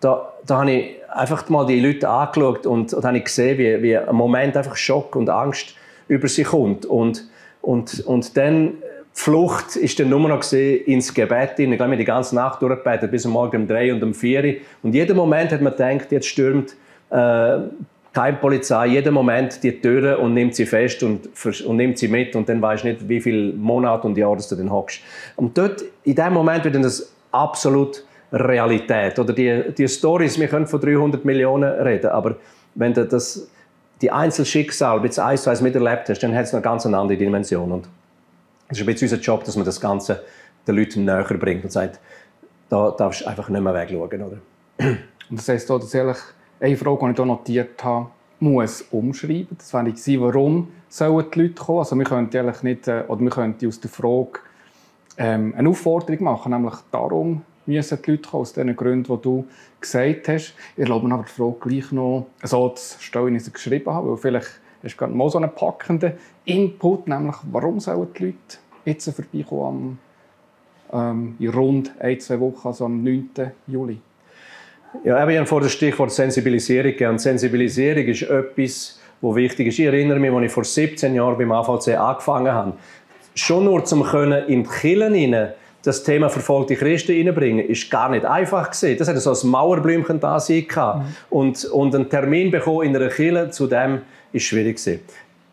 Da, 0.01 0.33
da 0.47 0.59
habe 0.61 0.71
ich 0.71 0.97
einfach 1.11 1.49
mal 1.49 1.67
die 1.67 1.81
Leute 1.81 2.09
angeschaut 2.09 2.67
und, 2.67 2.93
und 2.93 3.05
habe 3.05 3.21
gesehen, 3.21 3.59
wie, 3.59 3.83
wie 3.83 3.97
ein 3.97 4.15
Moment 4.15 4.57
einfach 4.57 4.77
Schock 4.77 5.17
und 5.17 5.29
Angst 5.29 5.75
über 6.09 6.29
sie 6.29 6.45
kommt. 6.45 6.87
Und, 6.87 7.29
und, 7.61 8.01
und 8.07 8.37
dann 8.37 8.75
die 9.17 9.23
Flucht 9.23 9.77
ist 9.77 9.99
dann 9.99 10.11
nur 10.11 10.21
noch 10.29 10.53
ins 10.53 11.13
Gebet. 11.15 11.59
Ich 11.59 11.71
glaube, 11.77 11.97
die 11.97 12.05
ganze 12.05 12.35
Nacht 12.35 12.61
durchgebetet, 12.61 13.11
bis 13.11 13.25
am 13.25 13.33
Morgen 13.33 13.63
um 13.63 13.67
drei 13.67 13.93
und 13.93 14.03
um 14.03 14.13
vier. 14.13 14.57
Und 14.83 14.95
jeden 14.95 15.17
Moment 15.17 15.53
hat 15.53 15.63
man 15.63 15.73
gedacht, 15.73 16.13
jetzt 16.13 16.27
stürmt 16.27 16.77
äh, 17.11 17.59
keine 18.17 18.39
Polizei 18.39 18.87
jeden 18.87 19.13
Moment 19.13 19.63
die 19.63 19.79
Türe 19.79 20.17
und 20.17 20.33
nimmt 20.33 20.55
sie 20.55 20.65
fest 20.65 21.03
und, 21.03 21.29
und 21.67 21.77
nimmt 21.77 21.99
sie 21.99 22.09
mit 22.09 22.35
und 22.35 22.49
dann 22.49 22.63
weißt 22.63 22.85
du 22.85 22.89
nicht, 22.89 23.07
wie 23.07 23.21
viele 23.21 23.53
Monate 23.53 24.07
und 24.07 24.17
Jahre 24.17 24.39
du 24.39 24.57
dann 24.57 24.73
hockst. 24.73 25.03
Und 25.37 25.59
dort, 25.59 25.85
in 26.03 26.15
dem 26.15 26.33
Moment 26.33 26.65
wird 26.65 26.83
das 26.83 27.13
absolut 27.31 28.03
Realität. 28.33 29.19
Oder 29.19 29.35
die, 29.35 29.65
die 29.77 29.87
Stories, 29.87 30.41
wir 30.41 30.49
können 30.49 30.67
von 30.67 30.81
300 30.81 31.27
Millionen 31.27 31.71
reden, 31.71 32.07
aber 32.07 32.37
wenn 32.75 32.95
du 32.95 33.05
das, 33.05 33.51
die 34.01 34.11
Einzelschicksal 34.11 34.99
bis 35.01 35.19
eins 35.19 35.43
zu 35.43 35.51
eins 35.51 35.61
miterlebt 35.61 36.09
hast, 36.09 36.23
dann 36.23 36.35
hat 36.35 36.47
es 36.47 36.55
eine 36.55 36.63
ganz 36.63 36.87
andere 36.87 37.19
Dimension. 37.19 37.71
Und 37.71 37.87
es 38.69 38.79
ist 38.79 38.83
ein 38.83 38.87
bisschen 38.87 39.11
unser 39.11 39.23
Job, 39.23 39.45
dass 39.45 39.57
man 39.57 39.67
das 39.67 39.79
Ganze 39.79 40.25
den 40.67 40.75
Leuten 40.75 41.05
näher 41.05 41.23
bringt 41.39 41.65
und 41.65 41.71
sagt, 41.71 42.01
da 42.71 42.93
darfst 42.93 43.21
du 43.21 43.27
einfach 43.27 43.51
nicht 43.51 43.61
mehr 43.61 43.75
wegschauen. 43.75 44.23
Oder? 44.23 44.39
Und 45.29 45.39
das 45.39 45.47
heisst, 45.51 45.69
dass 45.69 45.93
ehrlich 45.93 46.17
eine 46.61 46.77
Frage, 46.77 46.99
die 47.05 47.11
ich 47.11 47.17
hier 47.17 47.27
notiert 47.27 47.85
habe, 47.85 48.07
muss 48.41 48.83
umschreiben. 48.91 49.57
Das 49.59 49.73
wäre 49.73 49.85
gewesen, 49.85 50.21
warum 50.21 50.69
sollen 50.89 51.25
die 51.33 51.41
Leute 51.41 51.55
kommen? 51.55 51.79
Also 51.79 51.97
wir 51.97 52.05
könnten 52.05 52.37
eigentlich 52.37 52.63
nicht, 52.63 52.89
äh, 52.89 53.05
oder 53.09 53.21
wir 53.21 53.31
könnten 53.31 53.67
aus 53.67 53.81
der 53.81 53.91
Frage 53.91 54.41
ähm, 55.19 55.55
eine 55.57 55.69
Aufforderung 55.69 56.25
machen, 56.25 56.53
nämlich 56.53 56.75
darum 56.91 57.43
müssen 57.67 57.99
die 58.05 58.11
Leute 58.11 58.29
kommen, 58.29 58.43
aus 58.43 58.53
den 58.53 58.77
Gründen, 58.77 59.17
die 59.17 59.23
du 59.23 59.47
gesagt 59.81 60.29
hast. 60.29 60.55
Ich 60.77 60.83
erlaube 60.83 61.09
mir 61.09 61.15
aber 61.15 61.25
die 61.25 61.31
Frage 61.31 61.57
gleich 61.61 61.93
noch 61.93 62.27
so 62.43 62.69
zu 62.71 63.01
stellen, 63.01 63.33
wie 63.33 63.37
ich 63.37 63.45
sie 63.45 63.53
geschrieben 63.53 63.93
habe, 63.93 64.11
weil 64.11 64.17
vielleicht 64.17 64.61
hast 64.83 64.95
du 64.95 64.99
gerade 64.99 65.15
mal 65.15 65.31
so 65.31 65.39
einen 65.39 65.55
packenden 65.55 66.13
Input, 66.45 67.09
nämlich 67.09 67.37
warum 67.51 67.81
sollen 67.81 68.09
die 68.17 68.25
Leute 68.25 68.59
jetzt 68.85 69.11
vorbeikommen 69.11 69.99
ähm, 70.93 71.37
in 71.39 71.49
rund 71.51 71.93
ein, 71.99 72.21
zwei 72.21 72.39
Wochen, 72.41 72.69
also 72.69 72.85
am 72.85 73.03
9. 73.03 73.31
Juli? 73.67 74.01
Ja, 75.05 75.29
ich 75.29 75.37
habe 75.37 75.47
vor 75.47 75.61
das 75.61 75.73
Stichwort 75.73 76.13
Sensibilisierung 76.13 76.93
gegeben. 76.93 77.19
Sensibilisierung 77.19 78.05
ist 78.05 78.23
etwas, 78.23 79.01
wo 79.21 79.35
wichtig 79.35 79.69
ist. 79.69 79.79
Ich 79.79 79.87
erinnere 79.87 80.19
mich, 80.19 80.33
als 80.33 80.47
ich 80.47 80.53
vor 80.53 80.65
17 80.65 81.15
Jahren 81.15 81.39
beim 81.39 81.53
AVC 81.53 81.97
angefangen 81.97 82.53
habe, 82.53 82.73
schon 83.35 83.65
nur 83.65 83.85
zum 83.85 84.03
können 84.03 84.47
in 84.49 84.65
die 84.65 84.69
Kirchen 84.69 85.49
das 85.83 86.03
Thema 86.03 86.29
verfolgte 86.29 86.75
Christen 86.75 87.13
reinbringen, 87.13 87.65
ist 87.65 87.89
gar 87.91 88.11
nicht 88.11 88.25
einfach 88.25 88.73
gewesen. 88.73 88.99
Das 88.99 89.07
hat 89.07 89.17
so 89.19 89.33
ein 89.33 89.51
Mauerblümchen 89.51 90.19
da 90.19 90.41
sein 90.41 90.67
mhm. 90.75 91.03
und, 91.31 91.65
und 91.67 91.95
einen 91.95 92.11
Termin 92.11 92.51
bekommen 92.51 92.83
in 92.83 92.97
einer 92.97 93.09
Kirche 93.09 93.51
zu 93.51 93.69
dem 93.69 94.01
ist 94.33 94.43
schwierig 94.43 94.79
gewesen. 94.79 95.01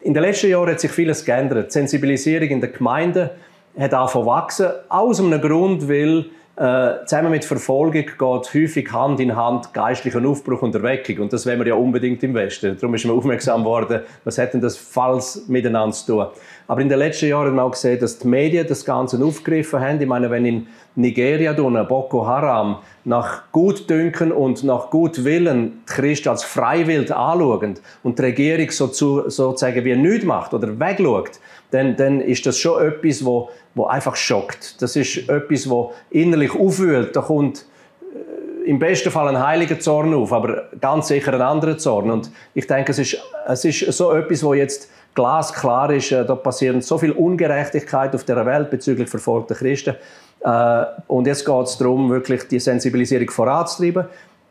In 0.02 0.14
den 0.14 0.24
letzten 0.24 0.50
Jahren 0.50 0.72
hat 0.72 0.80
sich 0.80 0.92
vieles 0.92 1.24
geändert. 1.24 1.68
Die 1.68 1.74
Sensibilisierung 1.74 2.50
in 2.50 2.62
den 2.62 2.74
Gemeinden 2.74 3.30
hat 3.78 3.94
angefangen 3.94 4.26
wachsen, 4.26 4.68
aus 4.90 5.20
einem 5.20 5.40
Grund, 5.40 5.88
weil 5.88 6.26
äh, 6.56 7.06
zusammen 7.06 7.32
mit 7.32 7.46
Verfolgung 7.46 7.94
geht 7.94 8.20
häufig 8.22 8.92
Hand 8.92 9.20
in 9.20 9.36
Hand 9.36 9.74
geistlicher 9.74 10.24
Aufbruch 10.24 10.62
und 10.62 10.76
Erweckung. 10.76 11.20
Und 11.20 11.34
das 11.34 11.48
wollen 11.48 11.60
wir 11.60 11.68
ja 11.68 11.74
unbedingt 11.74 12.22
im 12.22 12.36
Westen. 12.36 12.78
Darum 12.80 12.94
ist 12.94 13.06
man 13.06 13.18
aufmerksam 13.18 13.64
geworden, 13.64 14.02
was 14.24 14.38
hat 14.38 14.54
denn 14.54 14.62
das 14.62 14.78
falls 14.78 15.48
miteinander 15.48 15.96
zu 15.96 16.06
tun. 16.06 16.28
Aber 16.68 16.82
in 16.82 16.90
den 16.90 17.00
letzten 17.00 17.28
Jahren 17.28 17.48
haben 17.48 17.56
wir 17.56 17.64
auch 17.64 17.72
gesehen, 17.72 18.00
dass 18.00 18.20
die 18.20 18.28
Medien 18.28 18.66
das 18.68 18.86
Ganze 18.86 19.24
aufgegriffen 19.24 19.80
haben. 19.80 20.02
Ich 20.02 20.08
meine, 20.08 20.32
wenn 20.32 20.46
in 20.46 20.68
Nigeria 20.96 21.54
Boko 21.54 22.26
Haram 22.26 22.78
nach 23.04 23.52
Gutdünken 23.52 24.32
und 24.32 24.64
nach 24.64 24.90
Gutwillen 24.90 25.82
die 25.88 25.94
Christen 25.94 26.30
als 26.30 26.44
freiwillig 26.44 27.14
anschauen 27.14 27.76
und 28.04 28.20
die 28.20 28.24
Regierung 28.24 28.72
so 28.72 28.88
zu, 28.88 29.30
sozusagen 29.30 29.84
wie 29.84 29.96
nichts 29.96 30.26
macht 30.26 30.54
oder 30.54 30.80
wegschaut, 30.80 31.40
dann, 31.72 31.96
dann 31.96 32.22
ist 32.22 32.46
das 32.46 32.58
schon 32.58 32.86
etwas, 32.86 33.26
wo, 33.26 33.50
wo 33.74 33.86
einfach 33.86 34.16
schockt. 34.16 34.82
Das 34.82 34.96
ist 34.96 35.28
etwas, 35.28 35.70
wo 35.70 35.94
innerlich 36.12 36.54
aufwühlt. 36.54 37.16
Da 37.16 37.22
kommt 37.22 37.66
äh, 38.14 38.70
im 38.70 38.78
besten 38.78 39.10
Fall 39.10 39.28
ein 39.28 39.44
heiliger 39.44 39.80
Zorn 39.80 40.14
auf, 40.14 40.32
aber 40.32 40.70
ganz 40.80 41.08
sicher 41.08 41.34
ein 41.34 41.42
anderer 41.42 41.78
Zorn. 41.78 42.12
Und 42.12 42.32
ich 42.54 42.68
denke, 42.68 42.92
es 42.92 43.00
ist, 43.00 43.18
es 43.48 43.66
ist 43.66 43.92
so 43.94 44.14
etwas, 44.14 44.44
wo 44.44 44.54
jetzt 44.54 44.90
glasklar 45.16 45.92
ist, 45.92 46.12
äh, 46.12 46.26
da 46.26 46.36
passiert 46.36 46.84
so 46.84 46.98
viel 46.98 47.12
Ungerechtigkeit 47.12 48.14
auf 48.16 48.24
der 48.24 48.46
Welt 48.46 48.70
bezüglich 48.70 49.10
verfolgter 49.10 49.56
Christen. 49.56 49.96
Äh, 50.44 50.86
und 51.08 51.28
jetzt 51.28 51.46
geht 51.46 51.64
es 51.64 51.78
darum, 51.78 52.10
wirklich 52.10 52.48
die 52.48 52.60
Sensibilisierung 52.60 53.30
voranzutreiben. 53.30 54.06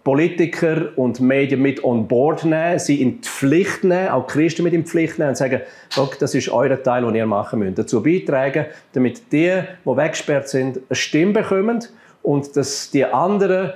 Politiker 0.05 0.89
und 0.97 1.21
Medien 1.21 1.63
mit 1.63 1.85
on 1.85 2.09
board 2.09 2.45
nehmen, 2.45 2.79
sie 2.79 3.01
in 3.01 3.21
die 3.21 3.29
Pflicht 3.29 3.85
nehmen, 3.85 4.09
auch 4.09 4.27
Christen 4.27 4.65
mit 4.65 4.73
in 4.73 4.83
die 4.83 4.89
Pflicht 4.89 5.19
nehmen 5.19 5.31
und 5.31 5.37
sagen, 5.37 5.61
das 6.19 6.35
ist 6.35 6.49
euer 6.49 6.83
Teil, 6.83 7.05
den 7.05 7.15
ihr 7.15 7.27
machen 7.27 7.61
müsst. 7.61 7.79
Dazu 7.79 8.03
beitragen, 8.03 8.67
damit 8.95 9.31
die, 9.31 9.63
die 9.85 9.97
weggesperrt 9.97 10.49
sind, 10.49 10.81
eine 10.89 10.97
Stimme 10.97 11.35
bekommen 11.35 11.85
und 12.23 12.57
dass 12.57 12.91
die 12.91 13.05
anderen, 13.05 13.75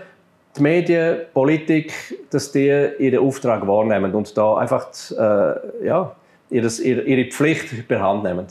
die 0.56 0.62
Medien, 0.62 1.18
Politik, 1.32 1.92
dass 2.30 2.50
die 2.50 2.88
ihren 2.98 3.24
Auftrag 3.24 3.64
wahrnehmen 3.68 4.12
und 4.12 4.36
da 4.36 4.56
einfach 4.56 4.88
äh, 5.12 5.86
ja, 5.86 6.10
ihre 6.50 7.24
Pflicht 7.30 7.88
per 7.88 8.00
Hand 8.00 8.24
nehmen. 8.24 8.46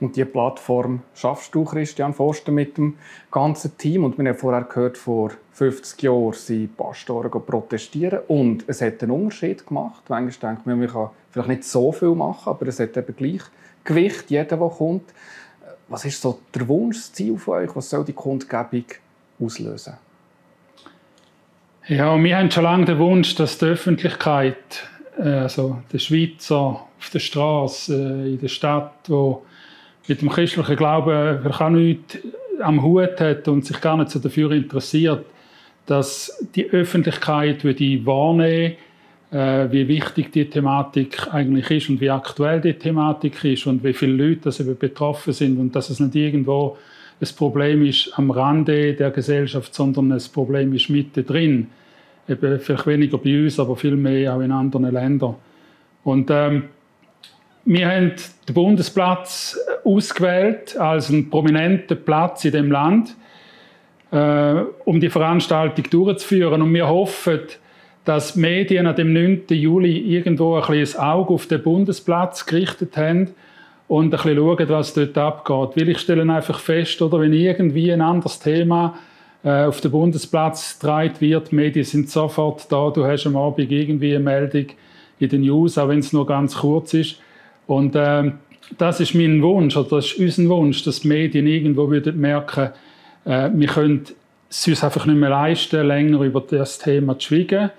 Und 0.00 0.16
diese 0.16 0.26
Plattform 0.26 1.02
schaffst 1.14 1.54
du, 1.54 1.64
Christian 1.64 2.14
Forster, 2.14 2.50
mit 2.50 2.76
dem 2.78 2.96
ganzen 3.30 3.76
Team. 3.76 4.04
Und 4.04 4.18
wir 4.18 4.28
haben 4.28 4.38
vorher 4.38 4.62
gehört, 4.62 4.96
vor 4.96 5.32
50 5.52 6.02
Jahren 6.02 6.32
sind 6.32 6.76
Pastoren 6.76 7.30
protestieren. 7.30 8.20
Und 8.28 8.64
es 8.66 8.80
hat 8.80 9.02
einen 9.02 9.12
Unterschied 9.12 9.66
gemacht. 9.66 10.02
Manchmal 10.08 10.54
denkt 10.54 10.66
man, 10.66 10.78
man 10.78 10.88
kann 10.88 11.10
vielleicht 11.30 11.48
nicht 11.48 11.64
so 11.64 11.92
viel 11.92 12.14
machen, 12.14 12.48
aber 12.48 12.66
es 12.66 12.80
hat 12.80 12.96
eben 12.96 13.14
gleich 13.14 13.42
Gewicht, 13.84 14.30
jeder, 14.30 14.56
der 14.56 14.68
kommt. 14.68 15.12
Was 15.88 16.06
ist 16.06 16.20
so 16.20 16.40
der 16.54 16.66
Wunsch, 16.66 16.96
das 16.96 17.12
Ziel 17.12 17.36
von 17.36 17.58
euch? 17.58 17.76
Was 17.76 17.90
soll 17.90 18.04
die 18.04 18.14
Kundgebung 18.14 18.84
auslösen? 19.38 19.94
Ja, 21.86 22.16
wir 22.16 22.38
haben 22.38 22.50
schon 22.50 22.64
lange 22.64 22.86
den 22.86 22.98
Wunsch, 22.98 23.34
dass 23.34 23.58
die 23.58 23.66
Öffentlichkeit, 23.66 24.88
also 25.18 25.78
der 25.92 25.98
Schweizer 25.98 26.56
auf 26.98 27.10
der 27.12 27.18
Straße, 27.20 27.94
äh, 27.94 28.32
in 28.32 28.40
der 28.40 28.48
Stadt, 28.48 28.94
wo 29.08 29.42
mit 30.06 30.20
dem 30.20 30.28
christlichen 30.28 30.76
Glauben 30.76 31.38
vielleicht 31.42 31.60
auch 31.60 31.70
nichts 31.70 32.18
am 32.60 32.82
Hut 32.82 33.20
hat 33.20 33.48
und 33.48 33.64
sich 33.64 33.80
gar 33.80 33.96
nicht 33.96 34.10
so 34.10 34.18
dafür 34.18 34.52
interessiert, 34.52 35.24
dass 35.86 36.44
die 36.54 36.70
Öffentlichkeit 36.70 37.64
würde 37.64 38.06
wahrnehmen 38.06 38.76
äh, 39.34 39.70
wie 39.72 39.88
wichtig 39.88 40.32
die 40.32 40.48
Thematik 40.48 41.32
eigentlich 41.32 41.70
ist 41.70 41.90
und 41.90 42.00
wie 42.00 42.10
aktuell 42.10 42.60
die 42.60 42.74
Thematik 42.74 43.42
ist 43.44 43.66
und 43.66 43.82
wie 43.82 43.92
viele 43.92 44.12
Leute 44.12 44.42
das 44.44 44.60
eben 44.60 44.78
betroffen 44.78 45.32
sind 45.32 45.58
und 45.58 45.74
dass 45.74 45.90
es 45.90 46.00
nicht 46.00 46.14
irgendwo 46.14 46.76
ein 47.20 47.28
Problem 47.36 47.84
ist 47.84 48.12
am 48.16 48.30
Rande 48.30 48.94
der 48.94 49.10
Gesellschaft, 49.10 49.74
sondern 49.74 50.12
ein 50.12 50.22
Problem 50.32 50.72
ist 50.74 50.88
mittendrin. 50.88 51.68
Eben 52.28 52.58
vielleicht 52.58 52.86
weniger 52.86 53.18
bei 53.18 53.44
uns, 53.44 53.60
aber 53.60 53.76
viel 53.76 53.96
mehr 53.96 54.34
auch 54.34 54.40
in 54.40 54.50
anderen 54.50 54.90
Ländern. 54.90 55.34
Und 56.04 56.30
ähm, 56.30 56.64
wir 57.64 57.88
haben 57.88 58.12
den 58.48 58.54
Bundesplatz 58.54 59.58
ausgewählt 59.84 60.76
als 60.76 61.10
einen 61.10 61.30
prominenten 61.30 62.02
Platz 62.04 62.44
in 62.44 62.52
dem 62.52 62.70
Land, 62.70 63.14
äh, 64.10 64.54
um 64.84 65.00
die 65.00 65.08
Veranstaltung 65.08 65.84
durchzuführen. 65.90 66.60
Und 66.60 66.74
wir 66.74 66.88
hoffen, 66.88 67.40
dass 68.04 68.34
die 68.34 68.40
Medien 68.40 68.94
dem 68.94 69.12
9. 69.12 69.44
Juli 69.48 69.96
irgendwo 69.98 70.56
ein 70.56 70.66
bisschen 70.66 71.00
Auge 71.00 71.34
auf 71.34 71.46
den 71.46 71.62
Bundesplatz 71.62 72.44
gerichtet 72.44 72.96
haben 72.96 73.30
und 73.88 74.06
ein 74.06 74.10
bisschen 74.10 74.36
schauen, 74.36 74.68
was 74.68 74.94
dort 74.94 75.16
abgeht. 75.16 75.80
Weil 75.80 75.88
ich 75.88 75.98
stelle 75.98 76.30
einfach 76.30 76.58
fest, 76.58 77.00
oder, 77.00 77.20
wenn 77.20 77.32
irgendwie 77.32 77.92
ein 77.92 78.02
anderes 78.02 78.38
Thema 78.38 78.98
auf 79.48 79.80
den 79.80 79.90
Bundesplatz 79.90 80.78
getragen 80.78 81.20
wird, 81.20 81.50
die 81.50 81.54
Medien 81.54 81.84
sind 81.84 82.10
sofort 82.10 82.70
da, 82.72 82.90
du 82.90 83.04
hast 83.04 83.26
am 83.26 83.36
Abend 83.36 83.70
irgendwie 83.70 84.14
eine 84.14 84.24
Meldung 84.24 84.66
in 85.18 85.28
den 85.28 85.42
News, 85.42 85.78
auch 85.78 85.88
wenn 85.88 85.98
es 85.98 86.12
nur 86.12 86.26
ganz 86.26 86.56
kurz 86.56 86.94
ist. 86.94 87.20
Und 87.66 87.94
äh, 87.94 88.32
das 88.78 89.00
ist 89.00 89.14
mein 89.14 89.42
Wunsch, 89.42 89.76
oder 89.76 89.96
das 89.96 90.12
ist 90.12 90.18
unser 90.18 90.48
Wunsch, 90.48 90.82
dass 90.84 91.00
die 91.00 91.08
Medien 91.08 91.46
irgendwo 91.46 91.90
würden 91.90 92.18
merken, 92.20 92.70
äh, 93.24 93.50
wir 93.52 93.68
können 93.68 94.04
es 94.50 94.66
uns 94.66 94.84
einfach 94.84 95.06
nicht 95.06 95.18
mehr 95.18 95.30
leisten, 95.30 95.86
länger 95.86 96.20
über 96.20 96.40
das 96.40 96.78
Thema 96.78 97.18
zu 97.18 97.28
schweigen. 97.28 97.70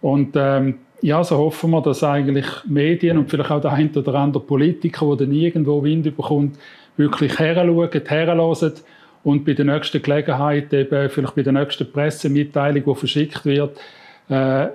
Und 0.00 0.34
ähm, 0.36 0.76
ja, 1.02 1.22
so 1.24 1.38
hoffen 1.38 1.70
wir, 1.70 1.80
dass 1.80 2.04
eigentlich 2.04 2.46
Medien 2.66 3.18
und 3.18 3.30
vielleicht 3.30 3.50
auch 3.50 3.60
der 3.60 3.72
ein 3.72 3.90
oder 3.94 4.14
andere 4.14 4.42
Politiker, 4.42 5.06
der 5.16 5.26
dann 5.26 5.34
irgendwo 5.34 5.82
Wind 5.82 6.04
bekommt, 6.04 6.58
wirklich 6.96 7.38
heranschauen, 7.38 7.90
herhören 8.06 8.72
und 9.22 9.44
bei 9.44 9.52
der 9.52 9.66
nächsten 9.66 10.00
Gelegenheit, 10.02 10.72
eben 10.72 11.10
vielleicht 11.10 11.34
bei 11.34 11.42
der 11.42 11.52
nächsten 11.52 11.90
Pressemitteilung, 11.90 12.84
die 12.84 12.94
verschickt 12.94 13.44
wird, 13.44 13.78
äh, 14.28 14.68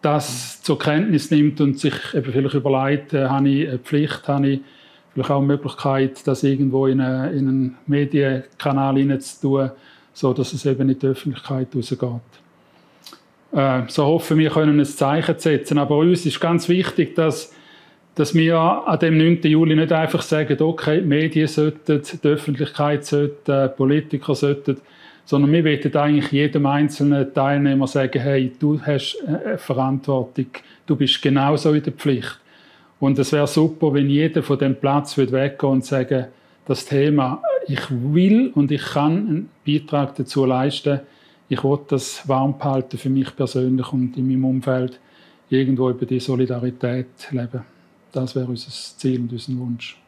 das 0.00 0.62
zur 0.62 0.78
Kenntnis 0.78 1.30
nimmt 1.30 1.60
und 1.60 1.78
sich 1.78 1.94
eben 2.14 2.32
vielleicht 2.32 2.54
überlegt, 2.54 3.14
äh, 3.14 3.28
habe 3.28 3.48
ich 3.48 3.68
eine 3.68 3.78
Pflicht, 3.78 4.26
habe 4.28 4.48
ich 4.48 4.60
vielleicht 5.12 5.30
auch 5.30 5.38
eine 5.38 5.46
Möglichkeit, 5.46 6.26
das 6.26 6.42
irgendwo 6.42 6.86
in, 6.86 7.00
eine, 7.00 7.30
in 7.32 7.48
einen 7.48 7.78
Medienkanal 7.86 8.96
hineinzutun, 8.96 9.70
so 10.12 10.32
dass 10.32 10.52
es 10.52 10.66
eben 10.66 10.88
in 10.88 10.98
die 10.98 11.06
Öffentlichkeit 11.06 11.68
rausgeht. 11.74 12.20
Äh, 13.52 13.82
so 13.88 14.06
hoffen 14.06 14.38
wir, 14.38 14.50
können 14.50 14.80
ein 14.80 14.86
Zeichen 14.86 15.38
setzen. 15.38 15.78
Aber 15.78 15.98
uns 15.98 16.24
ist 16.24 16.40
ganz 16.40 16.68
wichtig, 16.68 17.14
dass, 17.14 17.54
dass 18.14 18.34
wir 18.34 18.58
an 18.58 18.98
dem 18.98 19.16
9. 19.16 19.40
Juli 19.44 19.74
nicht 19.74 19.92
einfach 19.92 20.22
sagen, 20.22 20.60
okay, 20.60 21.00
die 21.00 21.06
Medien 21.06 21.48
sollten, 21.48 22.02
die 22.22 22.28
Öffentlichkeit 22.28 23.04
sollte, 23.04 23.72
Politiker 23.76 24.34
sollten 24.34 24.76
sondern 25.24 25.52
wir 25.52 25.64
wollen 25.64 25.96
eigentlich 25.96 26.32
jedem 26.32 26.66
einzelnen 26.66 27.32
Teilnehmer 27.32 27.86
sagen, 27.86 28.20
hey, 28.20 28.52
du 28.58 28.80
hast 28.80 29.16
eine 29.26 29.58
Verantwortung, 29.58 30.46
du 30.86 30.96
bist 30.96 31.22
genauso 31.22 31.72
in 31.72 31.82
der 31.82 31.92
Pflicht. 31.92 32.38
Und 33.00 33.18
es 33.18 33.32
wäre 33.32 33.46
super, 33.46 33.94
wenn 33.94 34.08
jeder 34.08 34.42
von 34.42 34.58
dem 34.58 34.76
Platz 34.76 35.16
weggehen 35.16 35.72
und 35.72 35.84
sagen, 35.84 36.26
das 36.66 36.84
Thema, 36.84 37.42
ich 37.66 37.80
will 37.90 38.52
und 38.54 38.70
ich 38.70 38.82
kann 38.82 39.12
einen 39.12 39.50
Beitrag 39.66 40.14
dazu 40.16 40.44
leisten, 40.44 41.00
ich 41.48 41.62
will 41.64 41.78
das 41.88 42.26
warm 42.28 42.56
behalten 42.58 42.98
für 42.98 43.10
mich 43.10 43.34
persönlich 43.34 43.92
und 43.92 44.16
in 44.16 44.28
meinem 44.28 44.44
Umfeld 44.44 44.98
irgendwo 45.50 45.90
über 45.90 46.06
die 46.06 46.20
Solidarität 46.20 47.08
leben. 47.30 47.71
Das 48.12 48.36
wäre 48.36 48.46
unser 48.46 48.70
Ziel 48.70 49.20
und 49.20 49.32
unser 49.32 49.58
Wunsch. 49.58 49.98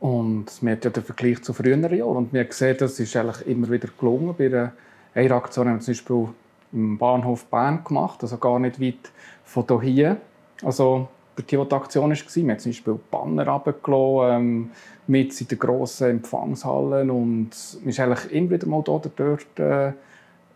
Und 0.00 0.46
wir 0.62 0.72
haben 0.72 0.80
ja 0.82 0.90
den 0.90 1.02
Vergleich 1.02 1.42
zu 1.42 1.52
früheren 1.52 1.82
Jahren 1.94 2.16
und 2.16 2.32
wir 2.32 2.46
sehen, 2.50 2.76
das 2.78 2.98
ist 2.98 3.14
eigentlich 3.16 3.46
immer 3.46 3.68
wieder 3.70 3.88
gelungen. 3.98 4.34
Bei 4.36 4.72
einer, 5.14 5.36
Aktion 5.36 5.68
haben 5.68 5.76
wir 5.76 5.80
zum 5.80 5.92
Beispiel 5.92 6.28
im 6.72 6.98
Bahnhof 6.98 7.46
Bern 7.46 7.82
gemacht, 7.84 8.22
also 8.22 8.38
gar 8.38 8.58
nicht 8.58 8.80
weit 8.80 9.10
von 9.44 9.80
hier. 9.82 10.18
Also 10.62 11.08
der 11.36 11.64
die 11.64 11.74
Aktion 11.74 12.10
war, 12.10 12.16
wir 12.16 12.50
haben 12.50 12.58
zum 12.58 12.70
Beispiel 12.70 12.98
Banner 13.10 13.46
runtergelassen, 13.46 14.36
ähm, 14.36 14.70
mit 15.06 15.40
in 15.40 15.48
den 15.48 15.58
grossen 15.58 16.10
Empfangshallen 16.10 17.10
und 17.10 17.50
man 17.84 17.98
war 17.98 18.04
eigentlich 18.04 18.32
immer 18.32 18.50
wieder 18.50 18.66
mal 18.66 18.82
dort, 18.82 19.10
dort 19.16 19.58
äh, 19.58 19.92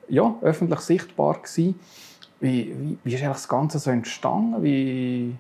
ja, 0.09 0.35
öffentlich 0.43 0.81
sichtbar. 0.81 1.41
Wie, 1.55 1.75
wie, 2.41 2.99
wie 3.03 3.15
ist 3.15 3.23
eigentlich 3.23 3.33
das 3.33 3.49
Ganze 3.49 3.79
so 3.79 3.91
entstanden? 3.91 4.63
Wie, 4.63 5.35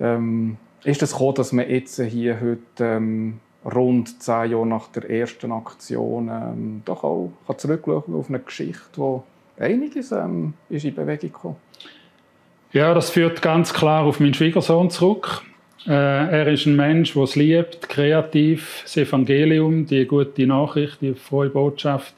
ähm, 0.00 0.56
ist 0.84 1.02
es 1.02 1.12
gekommen, 1.12 1.34
dass 1.34 1.52
man 1.52 1.68
jetzt 1.68 2.00
hier 2.00 2.40
heute 2.40 2.84
ähm, 2.84 3.40
rund 3.64 4.22
zehn 4.22 4.50
Jahre 4.50 4.66
nach 4.66 4.88
der 4.88 5.08
ersten 5.10 5.52
Aktion 5.52 6.28
ähm, 6.28 6.82
doch 6.84 7.04
auch 7.04 7.30
zurückschauen 7.56 8.14
auf 8.14 8.28
eine 8.28 8.40
Geschichte, 8.40 9.22
die 9.58 9.62
einiges 9.62 10.12
ähm, 10.12 10.54
ist 10.68 10.84
in 10.84 10.94
Bewegung 10.94 11.32
gekommen? 11.32 11.56
Ja, 12.72 12.94
das 12.94 13.10
führt 13.10 13.42
ganz 13.42 13.74
klar 13.74 14.04
auf 14.04 14.20
meinen 14.20 14.34
Schwiegersohn 14.34 14.90
zurück. 14.90 15.42
Äh, 15.86 15.92
er 15.92 16.46
ist 16.46 16.66
ein 16.66 16.76
Mensch, 16.76 17.14
der 17.14 17.22
es 17.24 17.36
liebt, 17.36 17.88
kreativ, 17.88 18.80
das 18.84 18.96
Evangelium, 18.96 19.86
die 19.86 20.06
gute 20.06 20.46
Nachricht, 20.46 21.00
die 21.00 21.14
frohe 21.14 21.50
Botschaft 21.50 22.14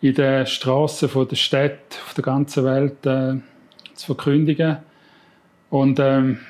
in 0.00 0.14
den 0.14 0.46
Straßen 0.46 1.08
der 1.28 1.36
Städte 1.36 1.96
auf 2.04 2.14
der 2.14 2.24
ganzen 2.24 2.64
Welt 2.64 3.06
äh, 3.06 3.36
zu 3.94 4.06
verkündigen 4.06 4.78
und 5.70 6.00
ähm, 6.00 6.40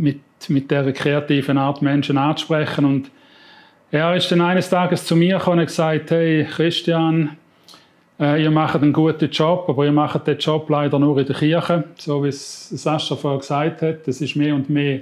mit, 0.00 0.20
mit 0.48 0.70
dieser 0.70 0.92
kreativen 0.92 1.58
Art 1.58 1.82
Menschen 1.82 2.18
anzusprechen. 2.18 2.84
Und 2.84 3.10
er 3.90 4.16
ist 4.16 4.30
dann 4.30 4.40
eines 4.40 4.70
Tages 4.70 5.04
zu 5.04 5.16
mir 5.16 5.38
gekommen 5.38 5.60
und 5.60 5.66
gesagt, 5.66 6.10
hey 6.10 6.44
Christian, 6.44 7.36
äh, 8.18 8.42
ihr 8.42 8.50
macht 8.50 8.76
einen 8.76 8.92
guten 8.92 9.30
Job, 9.30 9.66
aber 9.68 9.84
ihr 9.84 9.92
macht 9.92 10.26
den 10.26 10.38
Job 10.38 10.68
leider 10.68 10.98
nur 10.98 11.18
in 11.18 11.26
der 11.26 11.36
Kirche, 11.36 11.84
so 11.96 12.22
wie 12.24 12.28
es 12.28 12.68
Sascha 12.68 13.16
vorher 13.16 13.40
gesagt 13.40 13.82
hat. 13.82 14.08
Es 14.08 14.20
ist 14.20 14.36
mehr 14.36 14.54
und 14.54 14.68
mehr 14.70 15.00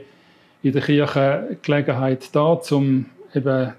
in 0.63 0.73
der 0.73 0.83
Kirche 0.83 1.59
Gelegenheit 1.63 2.29
da, 2.35 2.59
um 2.71 3.07
eben 3.35 3.73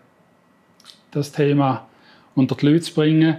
das 1.12 1.32
Thema 1.32 1.88
unter 2.36 2.56
die 2.56 2.66
Leute 2.68 2.82
zu 2.82 2.94
bringen. 2.94 3.38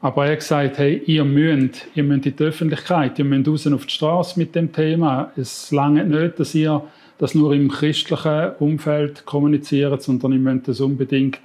Aber 0.00 0.26
er 0.26 0.32
hat 0.32 0.40
gesagt, 0.40 0.78
hey, 0.78 1.00
ihr 1.06 1.24
müsst, 1.24 1.86
ihr 1.94 2.02
müsst 2.02 2.26
in 2.26 2.34
die 2.34 2.42
Öffentlichkeit, 2.42 3.18
ihr 3.18 3.24
müsst 3.24 3.46
raus 3.46 3.66
auf 3.68 3.86
die 3.86 3.92
Straße 3.92 4.38
mit 4.38 4.54
dem 4.54 4.72
Thema. 4.72 5.30
Es 5.36 5.70
lange 5.70 6.04
nicht, 6.04 6.40
dass 6.40 6.54
ihr 6.54 6.82
das 7.22 7.36
nur 7.36 7.52
im 7.52 7.68
christlichen 7.68 8.50
Umfeld 8.58 9.24
kommuniziert, 9.26 10.02
sondern 10.02 10.32
ihr 10.32 10.40
müsst 10.40 10.66
das 10.66 10.80
unbedingt 10.80 11.38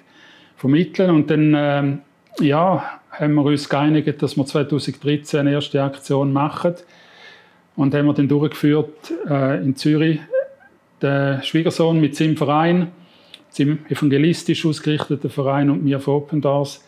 vermitteln. 0.56 1.12
Und 1.12 1.30
dann, 1.30 1.54
äh, 1.54 2.44
ja, 2.44 3.00
haben 3.12 3.36
wir 3.36 3.44
uns 3.44 3.70
geeinigt, 3.70 4.20
dass 4.24 4.36
wir 4.36 4.44
2013 4.44 5.42
eine 5.42 5.52
erste 5.52 5.84
Aktion 5.84 6.34
machen. 6.34 6.74
Und 7.76 7.94
haben 7.94 8.08
wir 8.08 8.14
dann 8.16 8.28
durchgeführt 8.28 9.14
äh, 9.30 9.64
in 9.64 9.76
Zürich 9.76 10.20
der 11.00 11.44
Schwiegersohn 11.44 12.02
mit 12.02 12.16
seinem 12.16 12.38
Verein, 12.38 12.88
seinem 13.50 13.78
evangelistisch 13.88 14.66
ausgerichteten 14.66 15.30
Verein 15.30 15.70
und 15.70 15.84
mir 15.84 16.00
von 16.00 16.16
Open 16.16 16.42
Doors. 16.42 16.84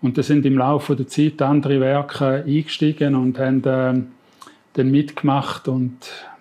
Und 0.00 0.18
da 0.18 0.24
sind 0.24 0.44
im 0.46 0.58
Laufe 0.58 0.96
der 0.96 1.06
Zeit 1.06 1.40
andere 1.42 1.78
Werke 1.78 2.42
eingestiegen 2.44 3.14
und 3.14 3.38
haben 3.38 3.58
äh, 3.58 4.02
dann 4.72 4.90
mitgemacht 4.90 5.68
und 5.68 5.94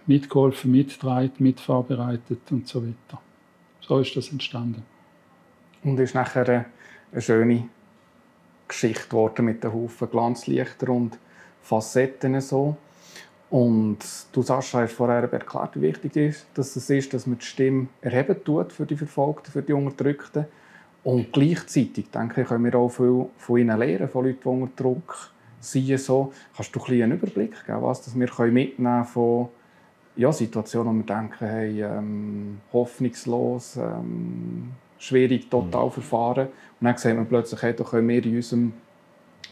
mitgeholfen, 0.08 0.72
mitgetragen, 0.72 1.34
mitvorbereitet 1.40 2.40
und 2.52 2.68
so 2.68 2.84
weiter. 2.84 3.22
So 3.82 4.00
ist 4.00 4.16
das 4.16 4.32
entstanden. 4.32 4.84
Und 5.84 6.00
ist 6.00 6.16
nachher 6.16 6.66
eine, 7.12 7.22
schöne 7.22 7.68
Geschichte 8.68 9.10
geworden 9.10 9.46
mit 9.46 9.64
den 9.64 9.74
Haufen 9.74 10.10
Glanzlichter 10.10 10.90
und 10.90 11.18
Facetten 11.62 12.40
so. 12.42 12.78
Und 13.50 14.00
du, 14.32 14.42
Sascha, 14.44 14.80
hast 14.80 14.94
vorher 14.94 15.24
erklärt, 15.24 15.76
wie 15.76 15.82
wichtig 15.82 16.16
es 16.16 16.38
ist, 16.38 16.48
dass 16.54 16.76
es 16.78 16.90
ist, 16.90 17.14
dass 17.14 17.28
man 17.28 17.38
die 17.38 17.46
Stimme 17.46 17.88
erheben 18.00 18.42
tut 18.46 18.72
für 18.72 18.86
die 18.86 18.96
Verfolgten, 18.96 19.52
für 19.52 19.62
die 19.62 19.74
Unterdrückten. 19.74 20.46
Und 21.04 21.34
gleichzeitig, 21.34 22.10
denke 22.12 22.42
ich, 22.42 22.48
können 22.48 22.64
wir 22.64 22.76
auch 22.76 22.90
viel 22.90 23.26
von 23.38 23.58
ihnen 23.58 23.78
lernen, 23.78 24.08
von 24.08 24.26
Leuten, 24.26 24.40
die 24.42 24.48
unter 24.48 24.84
Druck 24.84 25.32
sind. 25.60 26.00
So. 26.00 26.32
Kannst 26.56 26.74
du 26.74 26.80
ein 26.80 27.04
einen 27.04 27.12
Überblick 27.14 27.66
geben, 27.66 27.82
was 27.82 28.16
wir 28.16 28.52
mitnehmen 28.52 28.76
können 28.76 29.06
von 29.06 29.50
ja, 30.16 30.32
Situationen, 30.32 30.94
wo 30.94 30.98
wir 30.98 31.16
denken, 31.16 31.46
hey, 31.46 31.82
ähm, 31.84 32.60
hoffnungslos, 32.74 33.78
ähm, 33.78 34.72
schwierig, 34.98 35.50
total 35.50 35.86
mhm. 35.86 35.92
verfahren. 35.92 36.48
Und 36.80 36.86
dann 36.88 36.98
sieht 36.98 37.16
man 37.16 37.28
plötzlich, 37.28 37.62
hey, 37.62 37.74
da 37.74 37.84
können 37.84 38.08
wir 38.08 38.24
in 38.24 38.36
unserem 38.36 38.74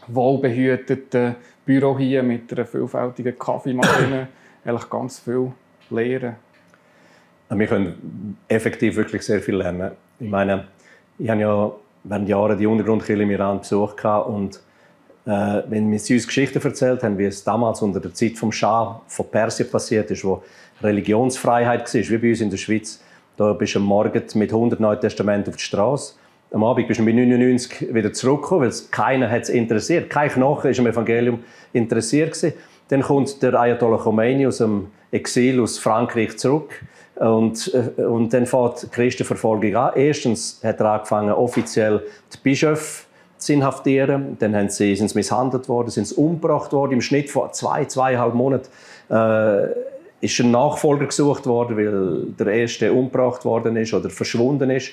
wohlbehüteten 0.06 1.36
Büro 1.64 1.98
hier 1.98 2.22
mit 2.22 2.52
einer 2.52 2.66
vielfältigen 2.66 3.38
Kaffeemaschine 3.38 4.28
eigentlich 4.64 4.90
ganz 4.90 5.20
viel 5.20 5.52
lernen. 5.90 6.36
Wir 7.48 7.66
können 7.66 8.36
effektiv 8.48 8.96
wirklich 8.96 9.22
sehr 9.22 9.40
viel 9.40 9.56
lernen. 9.56 9.92
Ich 10.20 10.30
meine, 10.30 10.68
ich 11.18 11.28
habe 11.28 11.40
ja 11.40 11.72
während 12.04 12.28
Jahren 12.28 12.56
die 12.56 12.66
Untergrundkirche 12.66 13.22
im 13.22 13.30
Iran 13.30 13.58
besucht 13.58 14.04
und 14.04 14.60
äh, 15.30 15.62
wenn 15.68 15.96
sie 15.98 16.14
uns 16.14 16.26
Geschichten 16.26 16.60
erzählt 16.60 17.02
haben, 17.02 17.18
wie 17.18 17.26
es 17.26 17.44
damals 17.44 17.82
unter 17.82 18.00
der 18.00 18.12
Zeit 18.14 18.36
vom 18.36 18.52
Schah 18.52 19.00
von 19.06 19.26
Persien 19.30 19.70
passiert 19.70 20.10
ist, 20.10 20.24
wo 20.24 20.42
Religionsfreiheit 20.82 21.94
war, 21.94 22.00
wie 22.00 22.18
bei 22.18 22.30
uns 22.30 22.40
in 22.40 22.50
der 22.50 22.56
Schweiz, 22.56 23.00
da 23.36 23.52
bist 23.52 23.74
du 23.74 23.78
am 23.78 23.84
Morgen 23.84 24.22
mit 24.34 24.52
100 24.52 24.80
Neuen 24.80 25.00
Testamenten 25.00 25.50
auf 25.50 25.56
der 25.56 25.62
Straße 25.62 26.14
am 26.52 26.64
Abend 26.64 26.88
bist 26.88 26.98
du 26.98 27.04
mit 27.04 27.14
99 27.14 27.94
wieder 27.94 28.12
zurückgekommen, 28.12 28.62
weil 28.62 28.68
es 28.68 28.90
keiner 28.90 29.30
hat 29.30 29.48
interessiert. 29.48 30.10
Kein 30.10 30.30
Knochen 30.30 30.70
ist 30.70 30.80
am 30.80 30.86
Evangelium 30.86 31.44
interessiert 31.72 32.32
gewesen. 32.32 32.54
Dann 32.88 33.02
kommt 33.02 33.40
der 33.42 33.54
Ayatollah 33.54 33.98
Khomeini 33.98 34.46
aus 34.46 34.58
dem 34.58 34.88
Exil 35.12 35.60
aus 35.60 35.78
Frankreich 35.78 36.36
zurück 36.38 36.70
und, 37.16 37.72
äh, 37.72 38.02
und 38.02 38.32
dann 38.32 38.46
fängt 38.46 38.82
die 38.82 38.88
Christenverfolgung 38.88 39.76
an. 39.76 39.92
Erstens 39.94 40.60
hat 40.64 40.80
er 40.80 40.86
angefangen, 40.86 41.32
offiziell 41.32 42.02
die 42.32 42.38
Bischöfe 42.42 43.04
inhaftieren. 43.48 44.36
Dann 44.38 44.54
haben 44.54 44.68
sie, 44.68 44.94
sind 44.94 45.08
sie 45.08 45.18
misshandelt 45.18 45.68
worden, 45.68 45.90
sind 45.90 46.06
sie 46.06 46.14
umgebracht 46.14 46.72
worden. 46.72 46.92
Im 46.92 47.00
Schnitt 47.00 47.30
vor 47.30 47.52
zwei, 47.52 47.84
zweieinhalb 47.84 48.34
Monaten 48.34 48.68
äh, 49.08 49.68
ist 50.20 50.38
ein 50.40 50.50
Nachfolger 50.50 51.06
gesucht 51.06 51.46
worden, 51.46 51.76
weil 51.76 52.26
der 52.38 52.54
erste 52.54 52.92
umgebracht 52.92 53.44
worden 53.44 53.76
ist 53.76 53.94
oder 53.94 54.10
verschwunden 54.10 54.70
ist. 54.70 54.92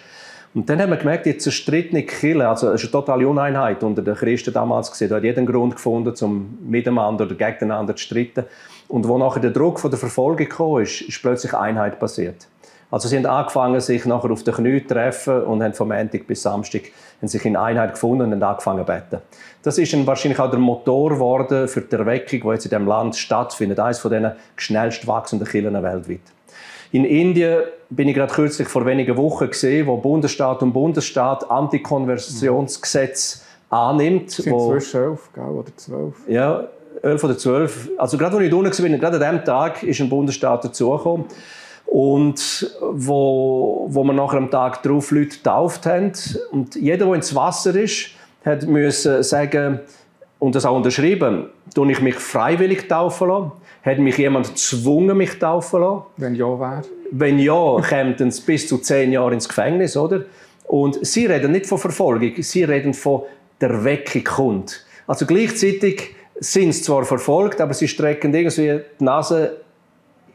Und 0.53 0.69
dann 0.69 0.81
haben 0.81 0.89
wir 0.89 0.97
gemerkt, 0.97 1.25
die 1.25 1.37
zerstrittene 1.37 2.03
Kirche, 2.03 2.47
also 2.47 2.69
es 2.69 2.81
ist 2.81 2.85
eine 2.85 3.03
totale 3.03 3.27
Uneinheit 3.27 3.83
unter 3.83 4.01
den 4.01 4.15
Christen 4.15 4.53
damals 4.53 4.89
gesehen. 4.89 5.09
Da 5.09 5.17
hat 5.17 5.23
jeder 5.23 5.39
einen 5.39 5.47
Grund 5.47 5.75
gefunden, 5.75 6.13
um 6.21 6.57
miteinander 6.67 7.25
oder 7.25 7.35
gegeneinander 7.35 7.95
zu 7.95 8.03
streiten. 8.03 8.45
Und 8.87 9.07
wo 9.07 9.17
nachher 9.17 9.41
der 9.41 9.51
Druck 9.51 9.79
von 9.79 9.91
der 9.91 9.99
Verfolgung 9.99 10.47
kam, 10.47 10.81
ist, 10.81 11.01
ist 11.01 11.21
plötzlich 11.21 11.53
Einheit 11.53 11.99
passiert. 11.99 12.47
Also 12.89 13.09
sie 13.09 13.17
haben 13.17 13.25
angefangen, 13.25 13.81
sich 13.81 14.05
nachher 14.05 14.31
auf 14.31 14.43
den 14.43 14.53
Knie 14.53 14.81
zu 14.81 14.93
treffen 14.93 15.43
und 15.43 15.61
haben 15.61 15.73
vom 15.73 15.89
Montag 15.89 16.25
bis 16.25 16.41
Samstag 16.41 16.83
haben 17.19 17.27
sich 17.27 17.43
in 17.45 17.57
Einheit 17.57 17.93
gefunden 17.93 18.21
und 18.23 18.31
haben 18.31 18.43
angefangen 18.43 18.85
zu 18.85 18.85
beten. 18.85 19.21
Das 19.63 19.77
ist 19.77 19.91
dann 19.91 20.07
wahrscheinlich 20.07 20.39
auch 20.39 20.49
der 20.49 20.59
Motor 20.59 21.09
geworden 21.09 21.67
für 21.67 21.81
die 21.81 21.95
Erweckung, 21.95 22.41
die 22.41 22.47
jetzt 22.47 22.65
in 22.65 22.69
diesem 22.69 22.87
Land 22.87 23.15
stattfindet. 23.15 23.79
Eines 23.79 23.99
von 23.99 24.11
den 24.11 24.31
schnellst 24.55 25.05
wachsenden 25.07 25.47
Kirchen 25.47 25.73
weltweit. 25.73 26.21
In 26.91 27.03
Indien 27.03 27.63
bin 27.89 28.07
ich 28.07 28.15
gerade 28.15 28.33
kürzlich 28.33 28.69
vor 28.69 28.85
wenigen 28.85 29.17
Wochen 29.17 29.49
gesehen, 29.49 29.87
wo 29.87 29.97
Bundesstaat 29.97 30.63
und 30.63 30.71
Bundesstaat 30.71 31.49
Antikonversionsgesetz 31.49 33.43
annimmt. 33.69 34.31
Sind 34.31 34.53
wo, 34.53 34.71
zwischen 34.71 35.03
elf 35.03 35.29
oder 35.35 35.75
zwölf? 35.75 36.15
Ja, 36.29 36.67
elf 37.01 37.23
oder 37.23 37.37
zwölf. 37.37 37.89
Also 37.97 38.17
gerade 38.17 38.37
als 38.37 38.45
ich 38.45 38.53
unten 38.53 38.71
war, 38.71 39.11
gerade 39.11 39.25
an 39.25 39.33
diesem 39.33 39.45
Tag 39.45 39.83
ist 39.83 39.99
ein 39.99 40.07
Bundesstaat 40.07 40.63
dazugekommen. 40.63 41.25
Und 41.87 42.75
wo, 42.91 43.87
wo 43.89 44.03
wir 44.03 44.13
nachher 44.13 44.37
am 44.37 44.51
Tag 44.51 44.83
darauf 44.83 45.11
Leute 45.11 45.37
getauft 45.37 45.85
haben. 45.85 46.11
Und 46.51 46.75
jeder, 46.75 47.05
der 47.05 47.15
ins 47.15 47.33
Wasser 47.33 47.75
ist, 47.75 48.09
hat 48.45 48.67
müssen 48.67 49.23
sagen 49.23 49.79
und 50.39 50.53
das 50.53 50.65
auch 50.65 50.75
unterschrieben, 50.75 51.47
tue 51.73 51.91
ich 51.91 52.01
mich 52.01 52.15
freiwillig 52.15 52.87
taufen 52.87 53.29
lassen 53.29 53.51
hat 53.87 53.99
mich 53.99 54.17
jemand 54.17 54.49
gezwungen, 54.49 55.17
mich 55.17 55.39
taufen 55.39 55.81
lassen? 55.81 56.03
Wenn 56.17 56.35
ja, 56.35 56.59
wer? 56.59 56.81
Wenn 57.11 57.39
ja, 57.39 57.79
kämen 57.81 58.15
es 58.27 58.41
bis 58.41 58.67
zu 58.67 58.79
zehn 58.79 59.11
Jahre 59.13 59.33
ins 59.33 59.47
Gefängnis, 59.47 59.95
oder? 59.95 60.25
Und 60.65 61.05
sie 61.05 61.25
reden 61.25 61.53
nicht 61.53 61.65
von 61.65 61.77
Verfolgung, 61.77 62.33
sie 62.39 62.65
reden 62.65 62.93
von 62.93 63.21
der 63.61 63.83
Weckung 63.85 64.23
kommt. 64.25 64.85
Also 65.07 65.25
gleichzeitig 65.25 66.15
sind 66.39 66.73
sie 66.73 66.81
zwar 66.81 67.05
verfolgt, 67.05 67.61
aber 67.61 67.73
sie 67.73 67.87
strecken 67.87 68.33
irgendwie 68.33 68.81
die 68.99 69.03
Nase 69.03 69.61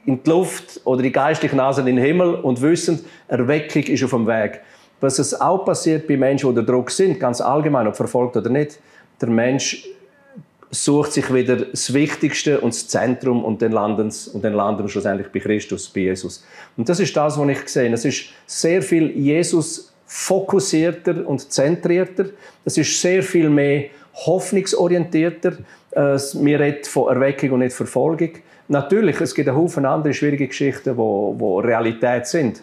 in 0.05 0.23
die 0.23 0.31
Luft 0.31 0.81
oder 0.85 1.03
die 1.03 1.12
geistliche 1.12 1.55
Nase 1.55 1.81
in 1.81 1.87
den 1.87 1.99
Himmel 1.99 2.35
und 2.35 2.61
wissen, 2.61 3.05
Erweckung 3.29 3.83
ist 3.85 4.03
auf 4.03 4.11
dem 4.11 4.27
Weg. 4.27 4.61
Was 5.01 5.19
es 5.19 5.41
auch 5.41 5.65
passiert 5.65 6.07
bei 6.07 6.17
Menschen, 6.17 6.47
die 6.47 6.59
unter 6.59 6.62
Druck 6.62 6.91
sind, 6.91 7.19
ganz 7.19 7.41
allgemein, 7.41 7.87
ob 7.87 7.97
verfolgt 7.97 8.37
oder 8.37 8.51
nicht, 8.51 8.79
der 9.21 9.29
Mensch 9.29 9.87
sucht 10.71 11.12
sich 11.12 11.33
wieder 11.33 11.57
das 11.57 11.93
Wichtigste 11.93 12.61
und 12.61 12.73
das 12.73 12.88
Zentrum 12.88 13.45
und 13.45 13.61
dann 13.61 13.73
landen, 13.73 14.11
und 14.33 14.43
dann 14.43 14.55
landen 14.55 14.88
schlussendlich 14.88 15.29
bei 15.29 15.41
Christus, 15.41 15.88
bei 15.88 16.01
Jesus. 16.01 16.45
Und 16.77 16.88
das 16.88 16.99
ist 16.99 17.15
das, 17.17 17.38
was 17.38 17.49
ich 17.49 17.69
sehe. 17.69 17.93
Es 17.93 18.05
ist 18.05 18.25
sehr 18.47 18.81
viel 18.81 19.11
Jesus 19.11 19.93
fokussierter 20.07 21.27
und 21.27 21.53
zentrierter. 21.53 22.27
Es 22.65 22.79
ist 22.79 23.01
sehr 23.01 23.23
viel 23.23 23.51
mehr 23.51 23.87
hoffnungsorientierter. 24.15 25.59
Wir 25.95 26.61
reden 26.61 26.85
von 26.85 27.09
Erweckung 27.09 27.53
und 27.53 27.59
nicht 27.61 27.75
Verfolgung. 27.75 28.31
Natürlich, 28.68 29.20
es 29.20 29.35
gibt 29.35 29.48
einen 29.48 29.59
Haufen 29.59 29.85
andere 29.85 30.14
schwierige 30.14 30.46
Geschichten, 30.46 30.96
wo, 30.96 31.35
wo 31.38 31.59
Realität 31.61 32.27
sind. 32.27 32.62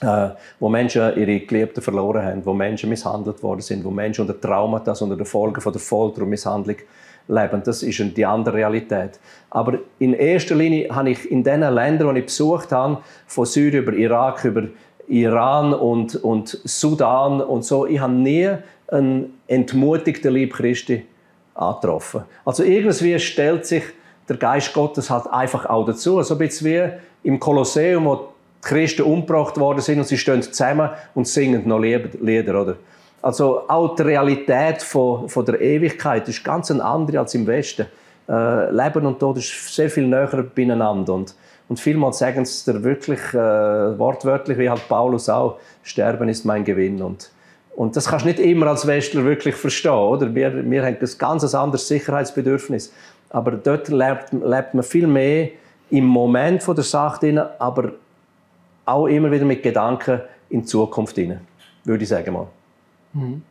Äh, 0.00 0.30
wo 0.58 0.68
Menschen 0.68 1.16
ihre 1.16 1.38
Geliebten 1.40 1.80
verloren 1.80 2.24
haben, 2.24 2.44
wo 2.44 2.52
Menschen 2.52 2.90
misshandelt 2.90 3.40
worden 3.44 3.60
sind, 3.60 3.84
wo 3.84 3.90
Menschen 3.90 4.22
unter 4.22 4.38
Traumata, 4.38 4.92
unter 5.00 5.16
den 5.16 5.24
Folgen 5.24 5.60
von 5.60 5.72
der 5.72 5.80
Folter 5.80 6.22
und 6.22 6.30
Misshandlung 6.30 6.76
leben. 7.28 7.62
Das 7.64 7.82
ist 7.82 8.16
die 8.16 8.26
andere 8.26 8.56
Realität. 8.56 9.20
Aber 9.50 9.78
in 10.00 10.14
erster 10.14 10.56
Linie 10.56 10.88
habe 10.90 11.10
ich 11.10 11.30
in 11.30 11.44
den 11.44 11.60
Ländern, 11.60 12.14
die 12.14 12.20
ich 12.20 12.26
besucht 12.26 12.72
habe, 12.72 12.98
von 13.26 13.46
Syrien 13.46 13.84
über 13.84 13.92
Irak, 13.92 14.44
über 14.44 14.64
Iran 15.06 15.72
und, 15.72 16.16
und 16.16 16.60
Sudan 16.64 17.40
und 17.40 17.64
so, 17.64 17.86
ich 17.86 18.00
habe 18.00 18.12
nie 18.12 18.50
einen 18.88 19.38
entmutigten 19.46 20.32
Lieb 20.32 20.54
Christi 20.54 21.04
angetroffen. 21.54 22.22
Also 22.44 22.64
irgendwie 22.64 23.18
stellt 23.18 23.64
sich 23.64 23.84
der 24.28 24.36
Geist 24.36 24.72
Gottes 24.72 25.10
halt 25.10 25.26
einfach 25.26 25.66
auch 25.66 25.84
dazu. 25.84 26.22
So 26.22 26.34
ein 26.34 26.38
bisschen 26.38 26.66
wie 26.66 27.28
im 27.28 27.40
Kolosseum, 27.40 28.04
wo 28.04 28.16
die 28.16 28.22
Christen 28.62 29.02
umgebracht 29.02 29.58
worden 29.58 29.80
sind 29.80 29.98
und 29.98 30.06
sie 30.06 30.18
stehen 30.18 30.42
zusammen 30.42 30.90
und 31.14 31.28
singen 31.28 31.66
noch 31.66 31.78
Lieder, 31.78 32.60
oder? 32.60 32.76
Also 33.22 33.68
auch 33.68 33.94
die 33.96 34.02
Realität 34.02 34.82
von, 34.82 35.28
von 35.28 35.44
der 35.46 35.60
Ewigkeit 35.60 36.28
ist 36.28 36.44
ganz 36.44 36.70
eine 36.70 36.84
andere 36.84 37.20
als 37.20 37.34
im 37.34 37.46
Westen. 37.46 37.86
Äh, 38.28 38.70
Leben 38.70 39.06
und 39.06 39.18
Tod 39.18 39.38
ist 39.38 39.74
sehr 39.74 39.88
viel 39.88 40.06
näher 40.06 40.44
beieinander 40.54 41.14
und, 41.14 41.34
und 41.68 41.80
vielmals 41.80 42.18
sagen 42.18 42.44
sie 42.44 42.70
dir 42.70 42.82
wirklich 42.82 43.20
äh, 43.32 43.98
wortwörtlich, 43.98 44.58
wie 44.58 44.68
halt 44.68 44.86
Paulus 44.88 45.28
auch, 45.28 45.58
Sterben 45.82 46.28
ist 46.28 46.44
mein 46.44 46.64
Gewinn 46.64 47.00
und 47.02 47.30
und 47.76 47.96
das 47.96 48.06
kannst 48.06 48.24
du 48.24 48.28
nicht 48.28 48.38
immer 48.38 48.68
als 48.68 48.86
Westler 48.86 49.24
wirklich 49.24 49.56
verstehen, 49.56 49.92
oder? 49.92 50.32
Wir, 50.32 50.70
wir 50.70 50.84
haben 50.84 50.96
ein 51.00 51.08
ganz 51.18 51.54
anderes 51.54 51.88
Sicherheitsbedürfnis. 51.88 52.92
Aber 53.34 53.50
dort 53.50 53.88
lebt, 53.88 54.32
lebt 54.32 54.74
man 54.74 54.84
viel 54.84 55.08
mehr 55.08 55.48
im 55.90 56.04
Moment 56.04 56.62
von 56.62 56.76
der 56.76 56.84
Sache 56.84 57.18
drin, 57.18 57.38
aber 57.38 57.94
auch 58.84 59.08
immer 59.08 59.28
wieder 59.32 59.44
mit 59.44 59.60
Gedanken 59.60 60.20
in 60.50 60.60
die 60.60 60.66
Zukunft 60.66 61.16
drin, 61.16 61.40
würde 61.82 62.04
ich 62.04 62.08
sagen 62.08 62.32
mal. 62.32 62.46
Mhm. 63.12 63.42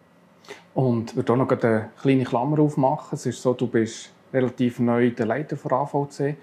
Und 0.74 1.10
ich 1.10 1.16
würde 1.18 1.34
auch 1.34 1.38
noch 1.38 1.50
eine 1.50 1.90
kleine 2.02 2.24
Klammer 2.24 2.60
aufmachen. 2.60 3.10
Es 3.12 3.26
ist 3.26 3.42
so, 3.42 3.54
du 3.54 3.68
bist 3.68 4.10
relativ 4.32 4.80
neu 4.80 5.12
der 5.12 5.26
Leiter 5.26 5.58
von 5.58 5.74
AVC. 5.74 6.38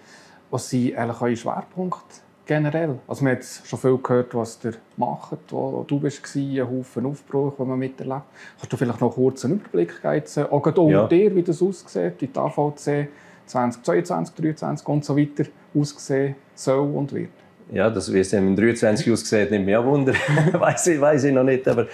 Was 0.50 0.68
sind 0.68 0.94
eigentlich 0.94 1.22
eure 1.22 1.36
Schwerpunkte 1.36 2.20
generell? 2.44 2.98
Also 3.08 3.24
man 3.24 3.36
hat 3.36 3.44
schon 3.44 3.78
viel 3.78 3.96
gehört, 3.96 4.34
was 4.34 4.58
ihr 4.62 4.74
macht, 4.98 5.38
wo 5.48 5.82
du 5.88 5.98
bist, 5.98 6.20
ein 6.36 6.60
Haufen 6.60 7.06
Aufbruch, 7.06 7.56
den 7.56 7.68
man 7.68 7.78
miterlebt. 7.78 8.24
Kannst 8.58 8.70
du 8.70 8.76
vielleicht 8.76 9.00
noch 9.00 9.14
kurz 9.14 9.46
einen 9.46 9.54
Überblick 9.54 10.02
geben, 10.02 10.46
auch 10.50 10.66
unter 10.66 10.82
ja. 10.90 11.06
dir, 11.06 11.34
wie 11.34 11.42
das 11.42 11.62
aussieht, 11.62 12.16
wie 12.18 12.26
die 12.26 12.38
AVC 12.38 13.08
2022, 13.50 14.34
2023 14.34 14.88
und 14.88 15.04
so 15.04 15.16
weiter 15.16 15.44
aussehen 15.74 16.36
soll 16.54 16.88
und 16.94 17.12
wird? 17.12 17.30
Ja, 17.72 17.88
das, 17.88 18.12
wie 18.12 18.20
es 18.20 18.32
im 18.32 18.56
23 18.56 19.12
aussieht, 19.12 19.50
nimmt 19.50 19.66
mich 19.66 19.76
auch 19.76 19.84
Wunder. 19.84 20.12
weiß, 20.52 20.88
ich, 20.88 21.00
weiß 21.00 21.24
ich 21.24 21.32
noch 21.32 21.44
nicht. 21.44 21.66
Aber, 21.68 21.86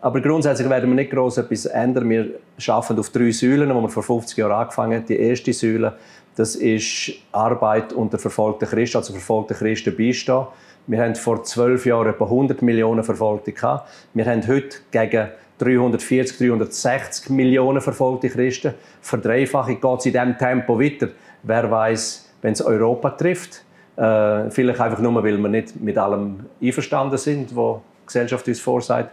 aber 0.00 0.20
grundsätzlich 0.20 0.68
werden 0.68 0.90
wir 0.90 0.94
nicht 0.94 1.10
groß 1.10 1.38
etwas 1.38 1.66
ändern. 1.66 2.08
Wir 2.08 2.30
arbeiten 2.68 2.98
auf 2.98 3.10
drei 3.10 3.30
Säulen, 3.32 3.68
die 3.68 3.74
wir 3.74 3.88
vor 3.88 4.02
50 4.02 4.36
Jahren 4.36 4.52
angefangen 4.52 4.98
haben. 5.00 5.06
Die 5.06 5.18
erste 5.18 5.52
Säule, 5.52 5.94
das 6.36 6.54
ist 6.56 7.12
Arbeit 7.32 7.92
unter 7.92 8.18
verfolgten 8.18 8.68
Christen, 8.68 8.98
also 8.98 9.12
verfolgten 9.12 9.56
Christen 9.56 9.96
beistehen. 9.96 10.46
Wir 10.86 11.02
haben 11.02 11.14
vor 11.14 11.42
zwölf 11.42 11.86
Jahren 11.86 12.08
etwa 12.08 12.24
100 12.24 12.60
Millionen 12.60 13.02
Verfolgte 13.02 13.52
gehabt. 13.52 13.88
Wir 14.12 14.26
haben 14.26 14.46
heute 14.46 14.76
gegen 14.90 15.28
340, 15.58 16.38
360 16.38 17.30
Millionen 17.30 17.80
verfolgte 17.80 18.28
Christen. 18.28 18.74
Verdreifachung 19.00 19.80
geht 19.80 19.98
es 20.00 20.06
in 20.06 20.12
diesem 20.12 20.38
Tempo 20.38 20.78
weiter. 20.80 21.08
Wer 21.42 21.70
weiß, 21.70 22.32
wenn 22.42 22.52
es 22.52 22.62
Europa 22.62 23.10
trifft. 23.10 23.62
Äh, 23.96 24.50
vielleicht 24.50 24.80
einfach 24.80 24.98
nur, 24.98 25.22
weil 25.22 25.38
wir 25.38 25.48
nicht 25.48 25.80
mit 25.80 25.96
allem 25.96 26.46
einverstanden 26.60 27.16
sind, 27.16 27.54
was 27.56 27.78
die 27.78 28.06
Gesellschaft 28.06 28.48
uns 28.48 28.60
vorsagt. 28.60 29.10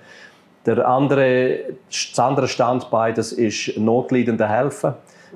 Der 0.65 0.87
andere, 0.87 1.59
das 1.87 2.19
andere 2.19 2.47
Standbein 2.47 3.15
das 3.15 3.31
ist 3.31 3.77
Notleidende 3.77 4.47
helfen. 4.47 4.93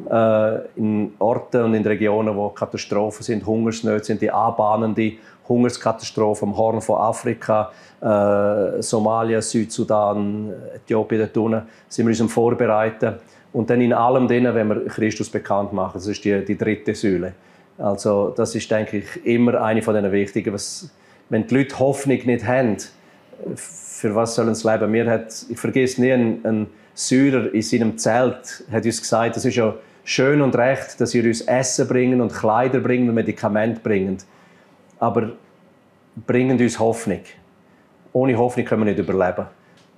Äh, 0.10 0.58
in 0.76 1.14
Orten 1.20 1.64
und 1.64 1.74
in 1.74 1.86
Regionen, 1.86 2.36
wo 2.36 2.50
Katastrophen 2.50 3.24
sind, 3.24 3.46
Hungersnöte 3.46 4.04
sind, 4.04 4.22
die 4.22 4.30
anbahnende 4.30 5.14
Hungerskatastrophe 5.48 6.46
am 6.46 6.58
Horn 6.58 6.82
von 6.82 7.00
Afrika, 7.00 7.72
äh, 8.02 8.82
Somalia, 8.82 9.42
Südsudan, 9.42 10.54
Äthiopien, 10.76 11.20
dort 11.20 11.38
unten, 11.38 11.62
sind 11.88 12.06
wir 12.06 12.12
uns 12.12 12.22
am 12.22 12.30
Vorbereiten. 12.30 13.16
Und 13.54 13.70
dann 13.70 13.80
in 13.82 13.94
allem 13.94 14.28
denen, 14.28 14.54
wenn 14.54 14.68
wir 14.68 14.86
Christus 14.86 15.30
bekannt 15.30 15.72
machen, 15.72 15.94
das 15.96 16.08
ist 16.08 16.24
die, 16.26 16.44
die 16.44 16.58
dritte 16.58 16.94
Säule. 16.94 17.34
Also 17.78 18.34
das 18.36 18.56
ist, 18.56 18.70
denke 18.70 18.98
ich, 18.98 19.26
immer 19.26 19.62
eine 19.62 19.82
von 19.82 19.94
den 19.94 20.12
wichtigen. 20.12 20.54
Was, 20.54 20.90
wenn 21.30 21.48
die 21.48 21.56
Leute 21.56 21.80
Hoffnung 21.80 22.20
nicht 22.26 22.46
haben, 22.46 22.78
für 23.56 24.16
was 24.16 24.36
sollen 24.36 24.56
sie 24.56 24.70
leben? 24.70 24.92
Mir 24.92 25.10
hat, 25.10 25.46
ich 25.50 25.58
vergesse 25.58 26.02
nie, 26.02 26.12
ein, 26.12 26.40
ein 26.44 26.68
Syrer 26.94 27.54
in 27.54 27.62
seinem 27.62 27.98
Zelt 27.98 28.64
hat 28.72 28.86
uns 28.86 29.02
gesagt, 29.02 29.36
das 29.36 29.46
ist 29.46 29.56
ja 29.56 29.74
schön 30.04 30.42
und 30.42 30.56
recht, 30.56 31.00
dass 31.02 31.14
ihr 31.14 31.26
uns 31.26 31.42
Essen 31.42 31.88
bringen 31.88 32.22
und 32.22 32.34
Kleider 32.34 32.80
bringen 32.80 33.10
und 33.10 33.16
Medikamente 33.16 33.82
bringen. 33.82 34.18
Aber 35.00 35.34
bringen 36.26 36.60
uns 36.60 36.80
Hoffnung. 36.80 37.22
Ohne 38.14 38.38
Hoffnung 38.38 38.66
können 38.66 38.86
wir 38.86 38.94
nicht 38.94 39.00
überleben. 39.00 39.48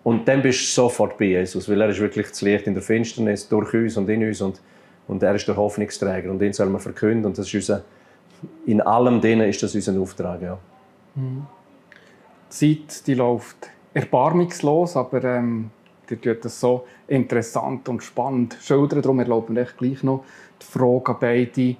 Und 0.03 0.27
dann 0.27 0.41
bist 0.41 0.61
du 0.61 0.81
sofort 0.81 1.17
bei 1.17 1.25
Jesus, 1.25 1.69
weil 1.69 1.81
er 1.81 1.89
ist 1.89 1.99
wirklich 1.99 2.29
das 2.29 2.41
Licht 2.41 2.65
in 2.65 2.73
der 2.73 2.81
Finsternis 2.81 3.47
durch 3.49 3.73
uns 3.73 3.97
und 3.97 4.09
in 4.09 4.25
uns 4.25 4.41
und, 4.41 4.61
und 5.07 5.21
er 5.21 5.35
ist 5.35 5.47
der 5.47 5.57
Hoffnungsträger 5.57 6.31
und 6.31 6.39
den 6.39 6.53
soll 6.53 6.67
man 6.67 6.79
verkünden 6.79 7.25
und 7.25 7.37
das 7.37 7.47
ist 7.47 7.55
unser, 7.55 7.83
in 8.65 8.79
allem 8.79 9.19
denen 9.19 9.49
ist 9.49 9.61
das 9.61 9.75
unser 9.75 9.99
Auftrag. 9.99 10.41
Ja. 10.41 10.57
Mhm. 11.15 11.45
Die 12.61 12.87
Zeit 12.87 13.05
die 13.05 13.15
läuft 13.15 13.69
erbarmungslos, 13.93 14.95
aber 14.95 15.23
ähm, 15.25 15.71
die 16.09 16.15
tut 16.15 16.45
das 16.45 16.57
so 16.57 16.87
interessant 17.07 17.89
und 17.89 18.01
spannend 18.01 18.57
schildern. 18.61 19.01
Darum 19.01 19.19
erlauben 19.19 19.55
wir 19.57 19.65
gleich 19.65 20.03
noch 20.03 20.23
die 20.61 20.65
Frage 20.65 21.11
an 21.11 21.17
beide 21.19 21.75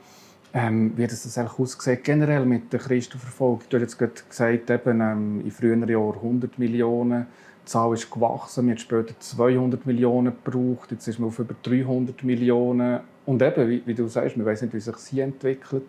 ähm, 0.58 0.94
wie 0.96 1.06
das, 1.06 1.22
das 1.22 1.38
eigentlich 1.38 1.60
aussieht, 1.60 2.04
generell 2.04 2.44
mit 2.44 2.74
der 2.74 2.80
Christenverfolgung. 2.80 3.62
Du 3.70 3.78
hast 3.78 3.82
jetzt 3.84 4.00
gerade 4.00 4.14
gesagt, 4.28 4.70
eben, 4.72 5.02
ähm, 5.02 5.42
in 5.46 5.52
früheren 5.52 5.88
Jahren 5.88 6.16
100 6.16 6.58
Millionen. 6.58 7.28
Die 7.62 7.66
Zahl 7.66 7.94
ist 7.94 8.10
gewachsen. 8.10 8.66
Wir 8.66 8.72
haben 8.72 8.80
später 8.80 9.14
200 9.20 9.86
Millionen 9.86 10.34
gebraucht. 10.44 10.90
Jetzt 10.90 11.08
ist 11.08 11.20
man 11.20 11.28
auf 11.28 11.38
über 11.38 11.54
300 11.62 12.24
Millionen. 12.24 13.02
Und 13.28 13.42
eben, 13.44 13.70
wie, 13.70 13.84
wie 13.86 13.94
du 13.94 14.08
sagst, 14.08 14.36
wir 14.36 14.46
wissen 14.48 14.66
nicht, 14.66 14.74
wie 14.74 14.80
sich 14.80 14.96
sie 14.96 15.20
entwickelt. 15.20 15.86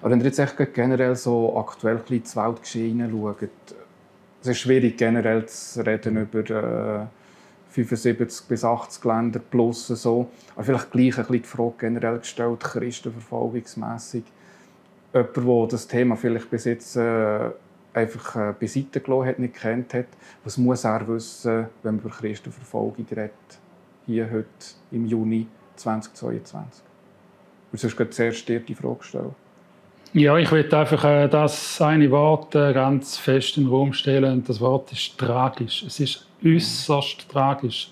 Aber 0.00 0.10
wenn 0.10 0.20
ihr 0.20 0.26
jetzt 0.26 0.38
echt 0.38 0.56
generell 0.72 1.14
so 1.14 1.58
aktuell 1.58 2.00
das 2.08 2.34
Weltgeschehen 2.34 3.00
hineinschaut, 3.00 3.50
es 4.40 4.48
ist 4.48 4.58
schwierig, 4.58 4.96
generell 4.96 5.44
zu 5.44 5.84
reden 5.84 6.16
über 6.16 6.48
äh, 6.48 7.06
75 7.70 8.46
bis 8.48 8.64
80 8.64 9.04
Länder 9.04 9.40
plus 9.40 9.88
so. 9.88 10.28
Aber 10.54 10.64
vielleicht 10.64 10.90
gleich 10.90 11.18
ein 11.18 11.24
bisschen 11.26 11.42
die 11.42 11.48
Frage 11.48 11.74
generell 11.78 12.18
gestellt, 12.18 12.60
christenverfolgungsmässig. 12.60 14.24
Jemand, 15.14 15.36
der 15.36 15.66
das 15.68 15.88
Thema 15.88 16.16
vielleicht 16.16 16.50
bis 16.50 16.64
jetzt 16.64 16.96
äh, 16.96 17.50
einfach 17.94 18.36
äh, 18.36 18.54
beiseite 18.58 19.00
gelassen 19.00 19.28
hat, 19.28 19.38
nicht 19.38 19.54
kennt 19.54 19.94
hat, 19.94 20.06
was 20.44 20.58
muss 20.58 20.84
er 20.84 21.06
wissen, 21.08 21.66
wenn 21.82 21.96
man 21.96 22.04
über 22.04 22.14
Christenverfolgung 22.14 23.06
redet, 23.10 23.32
hier 24.06 24.30
heute 24.30 24.46
im 24.90 25.06
Juni 25.06 25.46
2022? 25.76 26.84
Und 27.72 27.78
sonst 27.78 27.96
geht 27.96 28.14
zuerst 28.14 28.48
dir 28.48 28.60
die 28.60 28.74
Frage 28.74 29.02
stellen. 29.02 29.47
Ja, 30.14 30.38
ich 30.38 30.50
will 30.50 30.74
einfach 30.74 31.04
äh, 31.04 31.28
das 31.28 31.82
eine 31.82 32.10
Wort 32.10 32.54
äh, 32.54 32.72
ganz 32.72 33.18
fest 33.18 33.58
in 33.58 33.64
den 33.64 33.70
Raum 33.70 33.92
stellen. 33.92 34.32
Und 34.32 34.48
das 34.48 34.58
Wort 34.60 34.90
ist 34.90 35.18
tragisch. 35.18 35.84
Es 35.86 36.00
ist 36.00 36.26
äußerst 36.42 37.30
tragisch, 37.30 37.90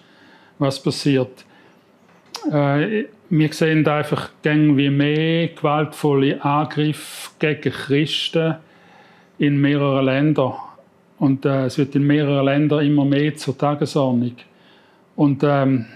was 0.59 0.83
passiert. 0.83 1.45
Äh, 2.51 3.05
wir 3.29 3.53
sehen 3.53 3.87
einfach 3.87 4.31
wie 4.43 4.89
mehr 4.89 5.49
gewaltvolle 5.49 6.43
Angriffe 6.43 7.33
gegen 7.39 7.73
Christen 7.73 8.57
in 9.39 9.61
mehreren 9.61 10.07
Ländern. 10.07 10.55
Und 11.19 11.45
äh, 11.45 11.67
es 11.67 11.77
wird 11.77 11.97
in 11.97 12.07
mehreren 12.07 12.47
Ländern 12.47 12.87
immer 12.87 13.05
mehr 13.05 13.35
zur 13.37 13.59
Tagesordnung. 13.59 14.37
Und 15.17 15.43
ähm, 15.45 15.87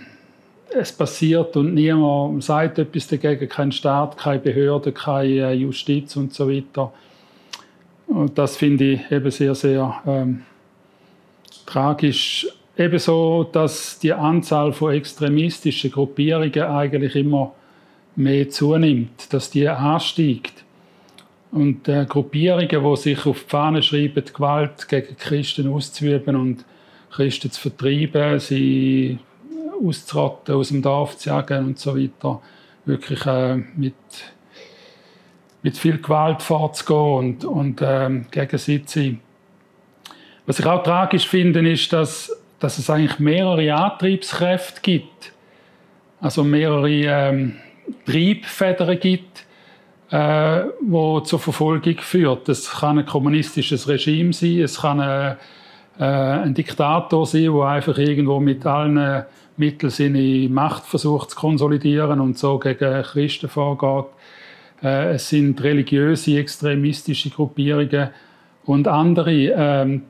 es 0.73 0.93
passiert 0.93 1.57
und 1.57 1.75
niemand 1.75 2.45
sagt 2.45 2.79
etwas 2.79 3.09
dagegen, 3.09 3.49
kein 3.49 3.73
Staat, 3.73 4.17
keine 4.17 4.39
Behörde, 4.39 4.93
keine 4.93 5.53
Justiz 5.53 6.17
und 6.17 6.33
so 6.33 6.49
weiter. 6.49 6.93
Und 8.07 8.37
das 8.39 8.57
finde 8.57 8.93
ich 8.93 9.11
eben 9.11 9.31
sehr, 9.31 9.55
sehr 9.55 10.03
ähm, 10.07 10.43
tragisch. 11.67 12.47
Ebenso, 12.77 13.45
dass 13.45 13.99
die 13.99 14.13
Anzahl 14.13 14.73
von 14.73 14.93
extremistischen 14.95 15.91
Gruppierungen 15.91 16.63
eigentlich 16.63 17.15
immer 17.15 17.53
mehr 18.17 18.49
zunimmt, 18.49 19.33
dass 19.33 19.51
die 19.51 19.69
ansteigt. 19.69 20.65
Und 21.53 21.89
äh, 21.89 22.07
Gruppierungen, 22.09 22.69
die 22.69 22.97
sich 22.97 23.27
auf 23.27 23.43
die 23.43 23.51
Fahne 23.51 23.83
schreiben, 23.83 24.25
Gewalt 24.33 24.89
gegen 24.89 25.17
Christen 25.17 25.73
auszuüben 25.73 26.37
und 26.37 26.65
Christen 27.11 27.51
zu 27.51 27.61
vertreiben, 27.61 28.39
sie 28.39 29.19
auszurotten, 29.85 30.55
aus 30.55 30.69
dem 30.69 30.83
Dorf 30.83 31.17
zu 31.17 31.31
jagen 31.31 31.67
und 31.67 31.79
so 31.79 31.97
weiter, 31.97 32.41
wirklich 32.85 33.25
äh, 33.27 33.57
mit, 33.57 33.95
mit 35.63 35.77
viel 35.77 35.99
Gewalt 35.99 36.43
vorzugehen 36.43 37.39
und, 37.41 37.45
und 37.45 37.83
äh, 37.83 38.23
gegen 38.31 38.59
sein. 38.59 39.21
Was 40.47 40.59
ich 40.59 40.67
auch 40.67 40.83
tragisch 40.83 41.29
finde, 41.29 41.69
ist, 41.71 41.93
dass, 41.93 42.37
dass 42.59 42.79
es 42.79 42.91
eigentlich 42.91 43.19
mehrere 43.19 43.73
Antriebskräfte 43.75 44.81
gibt. 44.81 45.33
Also 46.21 46.45
mehrere 46.45 46.91
ähm, 46.91 47.57
Triebfedern 48.05 48.99
gibt, 48.99 49.47
äh, 50.11 50.63
wo 50.81 51.21
zur 51.21 51.39
Verfolgung 51.39 51.99
führt. 51.99 52.49
Es 52.49 52.71
kann 52.71 52.99
ein 52.99 53.07
kommunistisches 53.07 53.89
Regime 53.89 54.33
sein, 54.33 54.61
es 54.61 54.81
kann 54.81 55.01
ein, 55.01 55.37
äh, 55.99 56.05
ein 56.05 56.55
Diktator 56.55 57.27
sein, 57.27 57.53
der 57.53 57.63
einfach 57.63 57.97
irgendwo 57.97 58.41
mit 58.41 58.67
allen 58.67 59.25
Mitteln 59.61 59.91
seine 59.91 60.49
Macht 60.49 60.85
versucht 60.85 61.31
zu 61.31 61.37
konsolidieren 61.37 62.21
und 62.21 62.39
so 62.39 62.59
gegen 62.59 63.03
Christen 63.03 63.49
vorgeht. 63.49 64.07
Äh, 64.83 65.15
es 65.15 65.29
sind 65.29 65.63
religiöse, 65.63 66.39
extremistische 66.39 67.31
Gruppierungen 67.31 68.11
und 68.65 68.89
andere 68.89 69.33
ähm, 69.33 70.03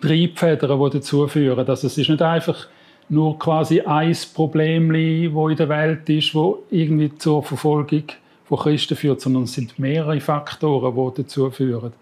Triebfedern, 0.00 0.80
die 0.82 0.90
dazu 0.98 1.26
führen. 1.28 1.66
Also 1.68 1.86
es 1.86 1.98
ist 1.98 2.08
nicht 2.08 2.22
einfach 2.22 2.68
nur 3.08 3.38
quasi 3.38 3.80
ein 3.82 4.16
Problem, 4.34 5.34
wo 5.34 5.48
in 5.48 5.56
der 5.56 5.68
Welt 5.68 6.08
ist, 6.08 6.34
wo 6.34 6.64
irgendwie 6.70 7.14
zur 7.16 7.42
Verfolgung 7.42 8.04
von 8.44 8.58
Christen 8.58 8.96
führt, 8.96 9.20
sondern 9.20 9.44
es 9.44 9.52
sind 9.52 9.78
mehrere 9.78 10.20
Faktoren, 10.20 10.94
die 10.94 11.22
dazu 11.22 11.50
führen. 11.50 11.92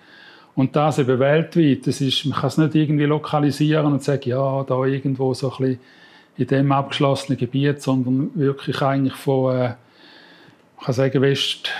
Und 0.54 0.76
das 0.76 0.98
eben 0.98 1.18
weltweit. 1.18 1.86
Das 1.86 2.00
ist, 2.00 2.26
man 2.26 2.38
kann 2.38 2.48
es 2.48 2.58
nicht 2.58 2.74
irgendwie 2.74 3.04
lokalisieren 3.04 3.86
und 3.86 4.02
sagen, 4.02 4.28
ja, 4.28 4.62
da 4.64 4.84
irgendwo 4.84 5.32
so 5.34 5.50
ein 5.50 5.56
bisschen 5.58 5.80
in 6.36 6.46
dem 6.46 6.72
abgeschlossenen 6.72 7.38
Gebiet, 7.38 7.82
sondern 7.82 8.30
wirklich 8.34 8.80
eigentlich 8.82 9.14
von, 9.14 9.54
äh, 9.54 9.74
ich 10.78 10.84
kann 10.84 10.94
sagen, 10.94 11.22
West, 11.22 11.70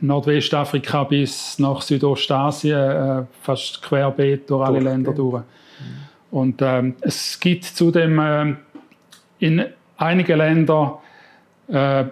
Nordwestafrika 0.00 1.04
bis 1.04 1.58
nach 1.58 1.80
Südostasien, 1.82 2.78
äh, 2.78 3.22
fast 3.42 3.82
querbeet 3.82 4.50
durch 4.50 4.66
alle 4.66 4.80
Länder 4.80 5.12
durch. 5.12 5.42
Und 6.30 6.60
ähm, 6.60 6.96
es 7.00 7.38
gibt 7.38 7.64
zudem 7.64 8.18
äh, 8.18 8.54
in 9.38 9.64
einigen 9.96 10.38
Ländern 10.38 10.94
äh, 11.68 12.04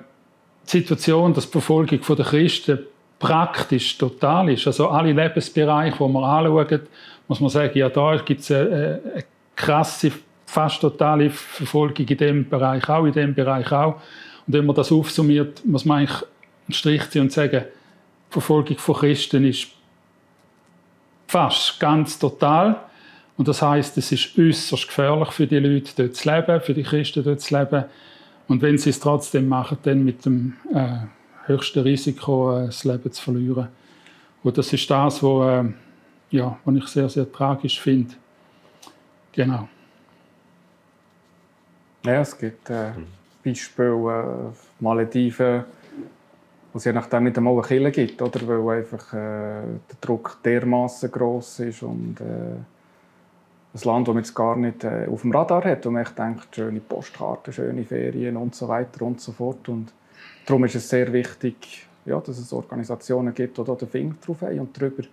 die 0.66 0.70
Situation, 0.70 1.34
dass 1.34 1.46
die 1.46 1.52
Verfolgung 1.52 2.00
der 2.00 2.24
Christen 2.24 2.78
praktisch 3.18 3.98
total 3.98 4.50
ist. 4.50 4.66
Also 4.66 4.88
alle 4.88 5.12
Lebensbereiche, 5.12 5.96
die 5.98 6.08
man 6.08 6.24
anschaut, 6.24 6.82
muss 7.28 7.40
man 7.40 7.50
sagen, 7.50 7.76
ja, 7.76 7.88
da 7.88 8.16
gibt 8.16 8.40
es 8.40 8.50
eine, 8.50 9.00
eine 9.14 9.24
krasse, 9.56 10.12
fast 10.46 10.80
totale 10.80 11.30
Verfolgung 11.30 12.06
in 12.06 12.16
dem 12.16 12.48
Bereich 12.48 12.88
auch, 12.88 13.04
in 13.04 13.12
dem 13.12 13.34
Bereich 13.34 13.70
auch. 13.72 13.94
Und 14.46 14.54
wenn 14.54 14.66
man 14.66 14.76
das 14.76 14.92
aufsummiert, 14.92 15.64
muss 15.64 15.84
man 15.84 15.98
eigentlich 15.98 16.22
einen 16.66 16.74
Strich 16.74 17.10
ziehen 17.10 17.22
und 17.22 17.32
sagen, 17.32 17.64
die 18.28 18.32
Verfolgung 18.32 18.78
von 18.78 18.96
Christen 18.96 19.44
ist 19.44 19.68
fast 21.26 21.80
ganz 21.80 22.18
total. 22.18 22.76
Und 23.36 23.48
das 23.48 23.62
heißt, 23.62 23.96
es 23.98 24.12
ist 24.12 24.38
äußerst 24.38 24.86
gefährlich 24.86 25.30
für 25.32 25.46
die 25.46 25.58
Leute 25.58 25.90
dort 25.96 26.14
zu 26.14 26.30
leben, 26.30 26.60
für 26.60 26.74
die 26.74 26.82
Christen 26.82 27.24
dort 27.24 27.40
zu 27.40 27.58
leben. 27.58 27.84
Und 28.46 28.62
wenn 28.62 28.78
sie 28.78 28.90
es 28.90 29.00
trotzdem 29.00 29.48
machen, 29.48 29.78
dann 29.82 30.04
mit 30.04 30.24
dem 30.24 30.54
äh, 30.72 30.98
höchsten 31.46 31.80
Risiko, 31.80 32.58
äh, 32.58 32.66
das 32.66 32.84
Leben 32.84 33.10
zu 33.10 33.22
verlieren. 33.22 33.68
Und 34.42 34.58
das 34.58 34.72
ist 34.72 34.88
das, 34.90 35.22
was 35.22 35.64
äh, 35.64 35.72
ja, 36.30 36.58
was 36.64 36.74
ich 36.76 36.86
sehr, 36.88 37.08
sehr 37.08 37.30
tragisch 37.30 37.80
finde. 37.80 38.14
Genau. 39.32 39.68
Ja, 42.04 42.20
es 42.20 42.36
gibt 42.36 42.68
äh, 42.68 42.90
Beispiele, 43.42 44.52
äh, 44.52 44.82
Malediven, 44.82 45.64
wo 46.70 46.76
es 46.76 46.84
je 46.84 46.92
nachdem 46.92 47.24
nicht 47.24 47.38
einmal 47.38 47.54
eine 47.54 47.62
Kille 47.62 47.90
gibt, 47.90 48.20
oder? 48.20 48.46
weil 48.46 48.78
einfach 48.78 49.14
äh, 49.14 49.16
der 49.16 49.96
Druck 50.02 50.36
dermaßen 50.44 51.10
groß 51.10 51.60
ist 51.60 51.82
und 51.82 52.20
äh, 52.20 52.24
ein 52.24 53.80
Land, 53.84 54.06
das 54.06 54.14
man 54.14 54.22
jetzt 54.22 54.34
gar 54.34 54.54
nicht 54.56 54.84
äh, 54.84 55.06
auf 55.10 55.22
dem 55.22 55.32
Radar 55.32 55.64
hat, 55.64 55.86
wo 55.86 55.90
man 55.90 56.02
echt 56.02 56.18
denkt, 56.18 56.54
schöne 56.54 56.80
Postkarten, 56.80 57.54
schöne 57.54 57.84
Ferien 57.84 58.36
und 58.36 58.54
so 58.54 58.68
weiter 58.68 59.00
und 59.06 59.22
so 59.22 59.32
fort. 59.32 59.66
Und 59.70 59.94
darum 60.44 60.66
ist 60.66 60.74
es 60.74 60.86
sehr 60.86 61.10
wichtig, 61.10 61.86
ja, 62.04 62.20
dass 62.20 62.36
es 62.36 62.52
Organisationen 62.52 63.32
gibt, 63.32 63.56
die 63.56 63.64
da 63.64 63.74
den 63.74 63.88
Finger 63.88 64.14
drauf 64.24 64.42
haben 64.42 64.60
und 64.60 64.78
darüber 64.78 65.04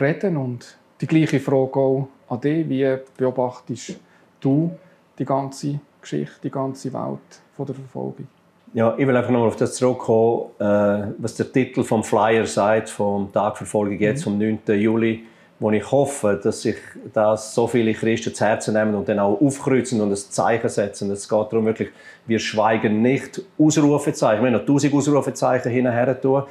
reden. 0.00 0.36
Und 0.36 0.78
die 1.00 1.08
gleiche 1.08 1.40
Frage 1.40 1.80
auch 1.80 2.08
an 2.28 2.40
dich, 2.40 2.68
wie 2.68 2.96
beobachtest 3.16 3.98
du 4.40 4.70
die 5.18 5.24
ganze 5.24 5.80
Geschichte, 6.08 6.40
die 6.42 6.50
ganze 6.50 6.92
Welt 6.92 7.40
von 7.56 7.66
der 7.66 7.74
Verfolgung? 7.74 8.26
Ja, 8.74 8.94
ich 8.98 9.06
will 9.06 9.16
einfach 9.16 9.30
nochmal 9.30 9.48
auf 9.48 9.56
das 9.56 9.74
zurückkommen, 9.74 10.50
äh, 10.58 11.12
was 11.18 11.34
der 11.34 11.50
Titel 11.50 11.82
vom 11.82 12.04
Flyer 12.04 12.46
sagt, 12.46 12.90
vom 12.90 13.32
Tag 13.32 13.56
Verfolgung 13.56 13.98
jetzt, 13.98 14.20
mhm. 14.20 14.24
vom 14.24 14.38
9. 14.38 14.58
Juli 14.78 15.24
wo 15.60 15.70
ich 15.70 15.90
hoffe, 15.90 16.38
dass 16.42 16.62
sich 16.62 16.76
das 17.12 17.54
so 17.54 17.66
viele 17.66 17.92
Christen 17.92 18.32
zu 18.32 18.44
Herzen 18.44 18.74
nehmen 18.74 18.94
und 18.94 19.08
dann 19.08 19.18
auch 19.18 19.40
aufkreuzen 19.40 20.00
und 20.00 20.10
ein 20.10 20.16
Zeichen 20.16 20.68
setzen. 20.68 21.10
Es 21.10 21.28
geht 21.28 21.52
darum 21.52 21.66
wirklich, 21.66 21.90
wir 22.26 22.38
schweigen 22.38 23.02
nicht 23.02 23.42
Ausrufezeichen. 23.58 24.42
Wir 24.42 24.52
haben 24.52 24.58
noch 24.58 24.66
tausend 24.66 24.94
Ausrufezeichen 24.94 25.72
hinterher 25.72 26.20
tun. 26.20 26.44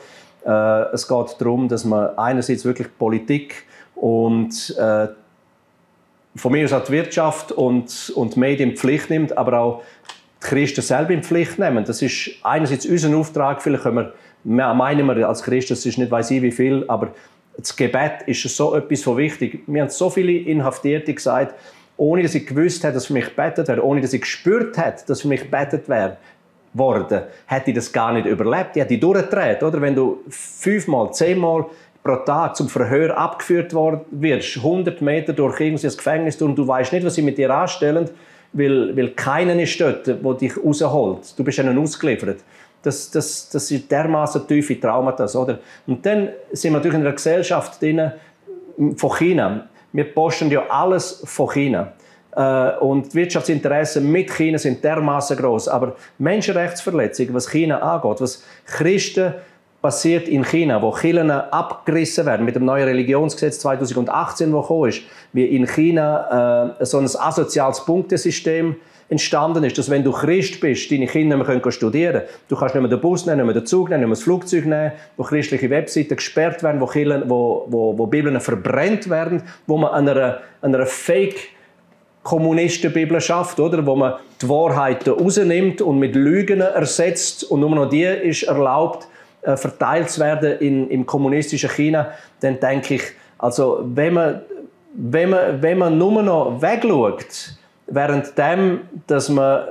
Äh, 0.46 0.94
es 0.94 1.08
geht 1.08 1.36
darum, 1.40 1.70
dass 1.70 1.86
man 1.86 2.18
einerseits 2.18 2.66
wirklich 2.66 2.90
Politik 2.98 3.64
und 3.96 4.76
äh, 4.78 5.08
von 6.38 6.52
mir 6.52 6.66
aus 6.66 6.74
auch 6.74 6.84
die 6.84 6.92
Wirtschaft 6.92 7.52
und, 7.52 8.12
und 8.16 8.38
Medien 8.38 8.72
in 8.72 8.78
Pflicht 8.78 9.10
nimmt, 9.10 9.38
aber 9.38 9.60
auch 9.60 9.84
die 10.42 10.48
Christen 10.48 10.82
selber 10.82 11.12
in 11.12 11.24
Pflicht 11.24 11.60
nehmen. 11.60 11.84
Das 11.84 12.02
ist 12.02 12.32
einerseits 12.44 12.86
unser 12.86 13.16
Auftrag. 13.18 13.62
Vielleicht 13.62 13.84
können 13.84 14.12
wir, 14.44 14.74
meinen 14.74 15.06
wir 15.08 15.28
als 15.28 15.44
Christen, 15.44 15.74
das 15.74 15.86
ist 15.86 15.98
nicht 15.98 16.12
weiß 16.12 16.32
ich 16.32 16.42
wie 16.42 16.52
viel, 16.52 16.86
aber 16.88 17.14
das 17.58 17.76
Gebet 17.76 18.22
ist 18.28 18.44
so 18.44 18.76
etwas 18.76 19.02
von 19.02 19.18
wichtig. 19.18 19.68
Mir 19.68 19.82
haben 19.82 19.90
so 19.90 20.10
viele 20.10 20.32
Inhaftierte 20.32 21.14
gesagt, 21.14 21.56
ohne 21.98 22.22
dass 22.22 22.36
ich 22.36 22.46
gewusst 22.46 22.84
hätte, 22.84 22.94
dass 22.94 23.08
für 23.08 23.14
mich 23.14 23.36
betet 23.36 23.68
wäre, 23.68 23.84
ohne 23.84 24.02
dass 24.02 24.14
ich 24.14 24.22
gespürt 24.22 24.78
hätte, 24.78 25.04
dass 25.08 25.22
für 25.22 25.28
mich 25.28 25.50
betet 25.50 25.90
wäre, 25.90 26.18
worden, 26.74 27.24
hätte 27.48 27.72
ich 27.72 27.76
das 27.76 27.92
gar 27.92 28.14
nicht 28.14 28.26
überlebt. 28.26 28.76
Ich 28.76 28.82
hätte 28.82 28.98
durchgedreht, 28.98 29.64
oder? 29.64 29.82
Wenn 29.82 29.96
du 29.96 30.20
fünfmal, 30.30 31.12
zehnmal 31.12 31.66
pro 32.08 32.16
Tag 32.18 32.56
zum 32.56 32.70
Verhör 32.70 33.18
abgeführt 33.18 33.74
wirst, 34.12 34.58
100 34.58 35.02
Meter 35.02 35.34
durch 35.34 35.60
irgendein 35.60 35.92
Gefängnis 35.92 36.42
und 36.42 36.56
du 36.56 36.68
weißt 36.68 36.94
nicht, 36.94 37.06
was 37.06 37.16
sie 37.16 37.22
mit 37.22 37.38
dir 37.38 37.50
anstellen, 37.50 38.10
weil, 38.54 38.96
weil 38.96 39.10
keiner 39.10 39.60
ist 39.60 39.80
dort, 39.80 40.08
der 40.08 40.16
dich 40.16 40.58
rausholt. 40.58 41.38
Du 41.38 41.44
bist 41.44 41.60
ihnen 41.60 41.78
ausgeliefert. 41.78 42.40
Das, 42.82 43.12
das, 43.12 43.50
das 43.50 43.68
sind 43.68 43.92
dermaßen 43.92 44.48
tiefe 44.48 44.80
Traumata. 44.80 45.26
Oder? 45.38 45.60
Und 45.86 46.06
dann 46.06 46.30
sind 46.52 46.72
wir 46.72 46.78
natürlich 46.78 46.96
in 46.96 47.02
einer 47.02 47.14
Gesellschaft 47.14 47.82
drin, 47.82 48.12
von 48.96 49.10
China. 49.18 49.68
Wir 49.92 50.06
posten 50.14 50.50
ja 50.50 50.64
alles 50.70 51.24
von 51.26 51.50
China. 51.50 51.94
Äh, 52.36 52.78
und 52.78 53.12
die 53.12 53.18
Wirtschaftsinteressen 53.18 54.10
mit 54.10 54.32
China 54.32 54.58
sind 54.58 54.84
dermaßen 54.84 55.36
groß. 55.36 55.68
Aber 55.68 55.96
Menschenrechtsverletzungen, 56.20 57.34
was 57.34 57.50
China 57.50 57.80
angeht, 57.80 58.22
was 58.22 58.44
Christen 58.66 59.34
passiert 59.88 60.28
in 60.28 60.44
China, 60.44 60.82
wo 60.82 60.92
Kirchen 60.92 61.32
abgerissen 61.32 62.26
werden 62.26 62.46
mit 62.46 62.58
dem 62.58 62.66
neuen 62.66 62.84
Religionsgesetz 62.84 63.60
2018, 63.60 64.52
wo 64.52 64.60
gekommen 64.60 64.90
ist, 64.90 65.04
wie 65.32 65.46
in 65.46 65.66
China 65.66 66.76
äh, 66.78 66.86
so 66.86 66.98
ein 66.98 67.06
asoziales 67.06 67.86
Punktesystem 67.86 68.76
entstanden 69.08 69.64
ist, 69.64 69.78
dass 69.78 69.90
wenn 69.90 70.04
du 70.04 70.12
Christ 70.12 70.60
bist, 70.60 70.92
deine 70.92 71.08
Kinder 71.08 71.38
nicht 71.38 71.48
mehr 71.48 71.72
studieren 71.72 72.14
können. 72.16 72.26
Du 72.50 72.58
kannst 72.58 72.76
nicht 72.76 72.82
mehr 72.82 72.90
den 72.90 73.00
Bus 73.00 73.26
nehmen, 73.26 73.38
nicht 73.38 73.46
mehr 73.46 73.62
den 73.62 73.66
Zug 73.66 73.88
nehmen, 73.88 74.02
nicht 74.02 74.08
mehr 74.10 74.16
das 74.16 74.24
Flugzeug 74.24 74.66
nehmen, 74.66 74.92
wo 75.16 75.24
christliche 75.24 75.70
Webseiten 75.70 76.18
gesperrt 76.18 76.64
werden, 76.64 76.82
wo, 76.82 76.88
Kirchen, 76.88 77.24
wo, 77.30 77.66
wo, 77.70 77.98
wo 77.98 78.08
Bibeln 78.08 78.38
verbrennt 78.42 79.10
werden, 79.10 79.44
wo 79.68 79.78
man 79.78 79.92
an 79.92 80.10
einer, 80.10 80.40
an 80.60 80.76
einer 80.76 80.86
Fake 80.86 81.52
Kommunistenbibel 82.24 83.22
schafft, 83.22 83.58
oder? 83.62 83.86
wo 83.86 83.96
man 83.96 84.16
die 84.42 84.50
Wahrheit 84.50 85.08
rausnimmt 85.08 85.82
und 85.82 85.98
mit 85.98 86.14
Lügen 86.14 86.60
ersetzt 86.60 87.46
und 87.46 87.62
nur 87.62 87.70
noch 87.70 87.88
die 87.88 88.04
ist 88.04 88.44
erlaubt, 88.44 89.08
äh, 89.42 89.56
verteilt 89.56 90.10
zu 90.10 90.22
werden 90.22 90.60
in, 90.60 90.90
im 90.90 91.06
kommunistischen 91.06 91.70
China, 91.70 92.12
dann 92.40 92.60
denke 92.60 92.96
ich, 92.96 93.04
also 93.38 93.82
wenn 93.84 94.14
man, 94.14 94.42
wenn 94.94 95.30
man, 95.30 95.62
wenn 95.62 95.78
man 95.78 95.98
nur 95.98 96.24
noch 96.24 96.62
wegschaut, 96.62 97.54
während 97.88 98.38
dem, 98.38 98.82
dass 99.06 99.30
man 99.30 99.68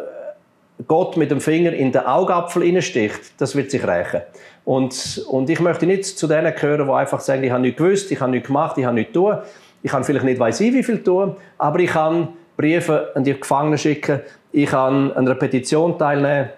Gott 0.87 1.17
mit 1.17 1.31
dem 1.31 1.41
Finger 1.41 1.73
in 1.73 1.93
den 1.93 2.05
Augapfel 2.05 2.81
sticht, 2.83 3.41
das 3.41 3.57
wird 3.57 3.71
sich 3.71 3.87
rächen. 3.87 4.21
Und, 4.65 5.25
und 5.29 5.49
ich 5.49 5.61
möchte 5.61 5.87
nicht 5.87 6.05
zu 6.05 6.27
denen 6.27 6.55
gehören, 6.55 6.87
die 6.87 6.93
einfach 6.93 7.21
sagen, 7.21 7.45
ich 7.45 7.51
habe 7.51 7.63
nichts 7.63 7.79
gewusst, 7.79 8.11
ich 8.11 8.21
habe 8.21 8.33
nichts 8.33 8.49
gemacht, 8.49 8.77
ich 8.79 8.85
habe 8.85 8.95
nichts 8.95 9.13
tun. 9.13 9.37
Ich 9.83 9.91
kann 9.91 10.05
vielleicht 10.05 10.25
nicht 10.25 10.41
weiss 10.41 10.61
ich, 10.61 10.75
wie 10.75 10.83
viel 10.83 11.03
tun, 11.03 11.37
aber 11.59 11.79
ich 11.79 11.91
kann 11.91 12.29
Briefe 12.57 13.13
an 13.15 13.25
die 13.25 13.39
Gefangenen 13.39 13.79
schicken, 13.79 14.21
ich 14.53 14.71
kann 14.71 15.13
an 15.13 15.27
einer 15.27 15.35
Petition 15.35 15.99
teilnehmen, 15.99 16.49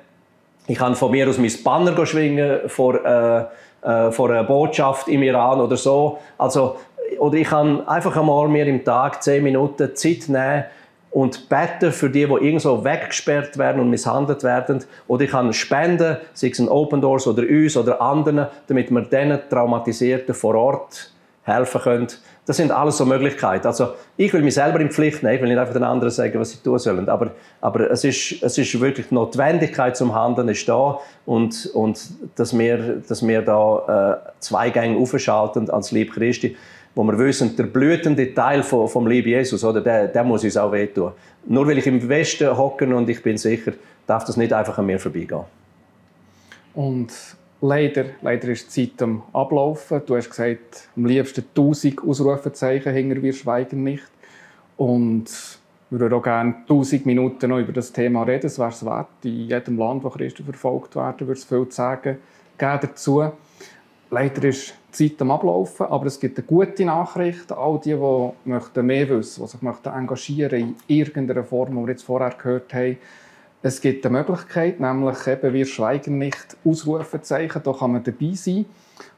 ich 0.69 0.79
kann 0.79 0.95
von 0.95 1.11
mir 1.11 1.29
aus 1.29 1.39
mein 1.39 1.53
Banner 1.65 2.07
schwingen 2.07 2.69
vor, 2.69 3.05
äh, 3.05 3.45
äh, 3.83 4.13
vor 4.13 4.31
einer 4.31 4.45
Botschaft 4.45 5.09
im 5.09 5.23
Iran 5.23 5.61
oder 5.61 5.77
so. 5.77 6.19
Also, 6.37 6.77
oder 7.19 7.37
ich 7.37 7.49
kann 7.49 7.89
einfach 7.89 8.17
einmal 8.17 8.49
mir 8.49 8.67
im 8.67 8.85
Tag 8.85 9.23
zehn 9.23 9.43
Minuten 9.43 9.97
Zeit 9.97 10.29
nehmen, 10.29 10.65
und 11.11 11.49
beten 11.49 11.91
für 11.93 12.11
die, 12.11 12.27
die 12.27 12.33
irgendwo 12.33 12.85
weggesperrt 12.85 13.57
werden 13.57 13.81
und 13.81 13.91
misshandelt 13.91 14.43
werden. 14.45 14.85
Oder 15.07 15.25
ich 15.25 15.31
kann 15.31 15.53
spenden, 15.53 16.19
sei 16.35 16.49
es 16.49 16.59
ein 16.59 16.69
Open 16.69 17.01
Doors 17.01 17.27
oder 17.27 17.43
uns 17.43 17.77
oder 17.77 18.01
anderen, 18.01 18.47
damit 18.67 18.91
wir 18.91 19.01
diesen 19.03 19.39
Traumatisierten 19.49 20.35
vor 20.35 20.55
Ort 20.55 21.11
helfen 21.45 21.81
können. 21.81 22.09
Das 22.49 22.57
sind 22.57 22.73
alles 22.73 22.97
so 22.97 23.05
Möglichkeiten. 23.05 23.67
Also 23.67 23.91
ich 24.17 24.33
will 24.33 24.41
mich 24.41 24.55
selber 24.55 24.81
in 24.81 24.91
Pflicht 24.91 25.23
nehmen, 25.23 25.35
ich 25.35 25.43
will 25.43 25.51
nicht 25.51 25.59
einfach 25.59 25.75
den 25.75 25.83
anderen 25.83 26.11
sagen, 26.11 26.41
was 26.41 26.53
sie 26.53 26.63
tun 26.63 26.79
sollen. 26.79 27.07
Aber, 27.11 27.33
aber 27.61 27.91
es, 27.91 28.05
ist, 28.05 28.43
es 28.43 28.57
ist 28.57 28.81
wirklich 28.81 29.09
die 29.09 29.15
Notwendigkeit 29.15 29.99
zum 29.99 30.15
Handeln 30.15 30.49
ist 30.49 30.67
da 30.67 30.99
und, 31.27 31.67
und 31.75 32.01
dass, 32.37 32.57
wir, 32.57 33.03
dass 33.07 33.27
wir 33.27 33.43
da 33.43 34.23
äh, 34.25 34.41
zwei 34.41 34.71
Gänge 34.71 34.97
aufschalten 34.97 35.69
als 35.69 35.93
Lieb 35.93 36.15
Christi 36.15 36.57
wo 36.95 37.05
wir 37.05 37.19
wissen, 37.19 37.55
der 37.55 37.65
blütende 37.65 38.35
Teil 38.35 38.63
vom, 38.65 38.89
vom 38.89 39.07
Lieb 39.07 39.27
Jesus, 39.27 39.63
oder, 39.63 39.81
der, 39.83 40.09
der 40.09 40.25
muss 40.25 40.43
uns 40.43 40.57
auch 40.57 40.73
wehtun. 40.73 41.13
Nur 41.47 41.69
weil 41.69 41.79
ich 41.79 41.87
im 41.87 42.09
Westen 42.09 42.57
hocke 42.57 42.87
und 42.93 43.09
ich 43.09 43.23
bin 43.23 43.37
sicher, 43.37 43.73
darf 44.07 44.25
das 44.25 44.37
nicht 44.37 44.53
einfach 44.53 44.79
an 44.79 44.87
mir 44.87 44.99
vorbeigehen. 44.99 45.45
Und 46.75 47.13
Leider, 47.61 48.05
leider 48.23 48.49
ist 48.49 48.77
die 48.77 48.89
Zeit 48.89 49.03
am 49.03 49.23
Ablaufen. 49.33 50.03
Du 50.07 50.15
hast 50.15 50.31
gesagt, 50.31 50.89
am 50.97 51.07
liebsten 51.07 51.45
1000 51.57 52.03
Ausrufezeichen 52.05 52.93
hinter 52.95 53.21
wir 53.21 53.33
schweigen 53.33 53.83
nicht. 53.83 54.07
Und 54.77 55.27
wir 55.91 55.99
würden 55.99 56.15
auch 56.15 56.23
gerne 56.23 56.55
1000 56.69 57.07
Minuten 57.07 57.49
noch 57.49 57.59
über 57.59 57.73
das 57.73 57.93
Thema 57.93 58.23
reden. 58.23 58.47
Es 58.47 58.61
wäre 58.61 58.71
es 58.71 58.85
wert. 58.85 59.09
In 59.25 59.49
jedem 59.49 59.77
Land, 59.77 60.05
wo 60.05 60.11
Christen 60.11 60.45
verfolgt 60.45 60.95
werden, 60.95 61.27
würde 61.27 61.39
es 61.39 61.45
viel 61.45 61.69
zu 61.69 61.77
sagen 61.77 62.19
geben 62.59 62.79
dazu. 62.83 63.33
Leider 64.11 64.45
ist 64.45 64.75
die 64.99 65.11
Zeit 65.11 65.23
am 65.23 65.31
Ablaufen, 65.31 65.87
aber 65.87 66.07
es 66.07 66.19
gibt 66.19 66.39
eine 66.39 66.47
gute 66.47 66.85
Nachricht. 66.85 67.53
All 67.53 67.79
die, 67.79 67.95
die 67.95 68.31
möchten 68.45 68.87
mehr 68.87 69.09
wissen, 69.09 69.43
die 69.43 69.51
sich 69.51 69.63
möchten 69.63 69.89
engagieren 69.89 70.61
in 70.61 70.77
irgendeiner 70.87 71.45
Form, 71.45 71.71
die 71.71 71.87
wir 71.87 71.89
jetzt 71.89 72.05
vorher 72.05 72.31
gehört 72.31 72.73
haben, 72.73 72.97
es 73.61 73.81
gibt 73.81 74.07
eine 74.07 74.19
Möglichkeit, 74.19 74.79
nämlich 74.79 75.27
eben 75.27 75.53
«Wir 75.53 75.67
schweigen 75.67 76.19
nicht» 76.19 76.57
Ausrufezeichen. 76.65 77.63
Da 77.63 77.73
kann 77.73 77.93
man 77.93 78.05
dabei 78.05 78.33
sein. 78.35 78.67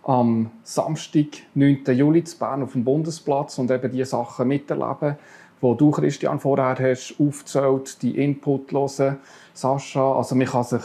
Am 0.02 0.50
Samstag, 0.62 1.26
9. 1.54 1.84
Juli, 1.88 2.24
zu 2.24 2.38
Bern 2.38 2.62
auf 2.62 2.72
dem 2.72 2.84
Bundesplatz 2.84 3.58
und 3.58 3.70
eben 3.70 3.90
diese 3.92 4.06
Sachen 4.06 4.48
miterleben, 4.48 5.16
wo 5.60 5.74
du, 5.74 5.90
Christian, 5.90 6.40
vorher 6.40 6.78
hast 6.78 7.16
aufgezählt, 7.18 8.00
die 8.02 8.16
Input 8.16 8.72
hören. 8.72 9.18
Sascha, 9.52 10.16
also 10.16 10.34
man 10.34 10.46
kann 10.46 10.64
sich 10.64 10.82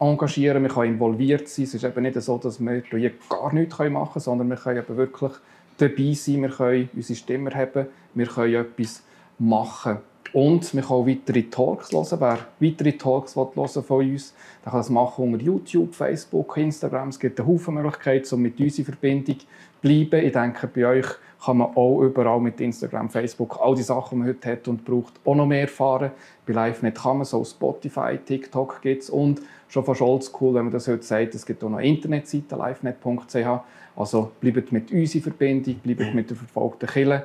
engagieren, 0.00 0.62
man 0.62 0.72
kann 0.72 0.86
involviert 0.86 1.48
sein. 1.48 1.66
Es 1.66 1.74
ist 1.74 1.84
eben 1.84 2.02
nicht 2.02 2.20
so, 2.20 2.38
dass 2.38 2.58
wir 2.58 2.82
hier 2.90 3.12
gar 3.28 3.54
nichts 3.54 3.78
machen 3.78 3.92
können, 3.92 4.08
sondern 4.16 4.48
wir 4.48 4.56
können 4.56 4.78
eben 4.78 4.96
wirklich 4.96 5.32
dabei 5.78 6.12
sein, 6.14 6.42
wir 6.42 6.50
können 6.50 6.90
unsere 6.94 7.16
Stimme 7.16 7.50
haben, 7.54 7.86
wir 8.14 8.26
können 8.26 8.54
etwas 8.54 9.02
machen. 9.38 9.98
Und 10.32 10.74
man 10.74 10.84
kann 10.84 10.96
auch 10.96 11.06
weitere 11.06 11.42
Talks 11.42 11.90
hören. 11.92 12.20
Wer 12.20 12.38
weitere 12.60 12.92
Talks 12.92 13.34
hören 13.34 13.50
will 13.54 13.68
von 13.68 14.10
uns, 14.10 14.34
der 14.64 14.70
kann 14.70 14.80
das 14.80 14.90
machen 14.90 15.32
unter 15.32 15.44
YouTube, 15.44 15.94
Facebook, 15.94 16.56
Instagram. 16.56 17.08
Es 17.08 17.18
gibt 17.18 17.40
eine 17.40 17.48
Haufen 17.48 17.74
Möglichkeiten, 17.74 18.34
um 18.34 18.42
mit 18.42 18.60
uns 18.60 18.78
in 18.78 18.84
Verbindung 18.84 19.38
zu 19.38 19.46
bleiben. 19.82 20.24
Ich 20.24 20.32
denke, 20.32 20.66
bei 20.68 20.86
euch 20.86 21.06
kann 21.44 21.56
man 21.56 21.74
auch 21.74 22.02
überall 22.02 22.38
mit 22.38 22.60
Instagram, 22.60 23.08
Facebook, 23.08 23.58
all 23.60 23.74
die 23.74 23.82
Sachen, 23.82 24.10
die 24.10 24.16
man 24.18 24.28
heute 24.28 24.52
hat 24.52 24.68
und 24.68 24.84
braucht, 24.84 25.14
auch 25.24 25.34
noch 25.34 25.46
mehr 25.46 25.62
erfahren. 25.62 26.10
Bei 26.46 26.52
LiveNet 26.52 26.96
kann 26.96 27.16
man 27.16 27.24
so 27.24 27.42
Spotify, 27.44 28.18
TikTok 28.24 28.82
gibt 28.82 29.04
es 29.04 29.10
und 29.10 29.40
schon 29.68 29.84
fast 29.84 30.02
oldschool, 30.02 30.54
wenn 30.54 30.64
man 30.64 30.72
das 30.72 30.86
heute 30.86 31.02
sagt, 31.02 31.34
es 31.34 31.46
gibt 31.46 31.64
auch 31.64 31.70
noch 31.70 31.78
eine 31.78 31.88
Internetseite, 31.88 32.56
livenet.ch. 32.56 33.62
Also 33.96 34.32
bleibt 34.40 34.70
mit 34.70 34.92
uns 34.92 35.14
in 35.14 35.22
Verbindung, 35.22 35.76
bleibt 35.76 36.14
mit 36.14 36.28
der 36.28 36.36
verfolgten 36.36 36.88
Kille 36.88 37.24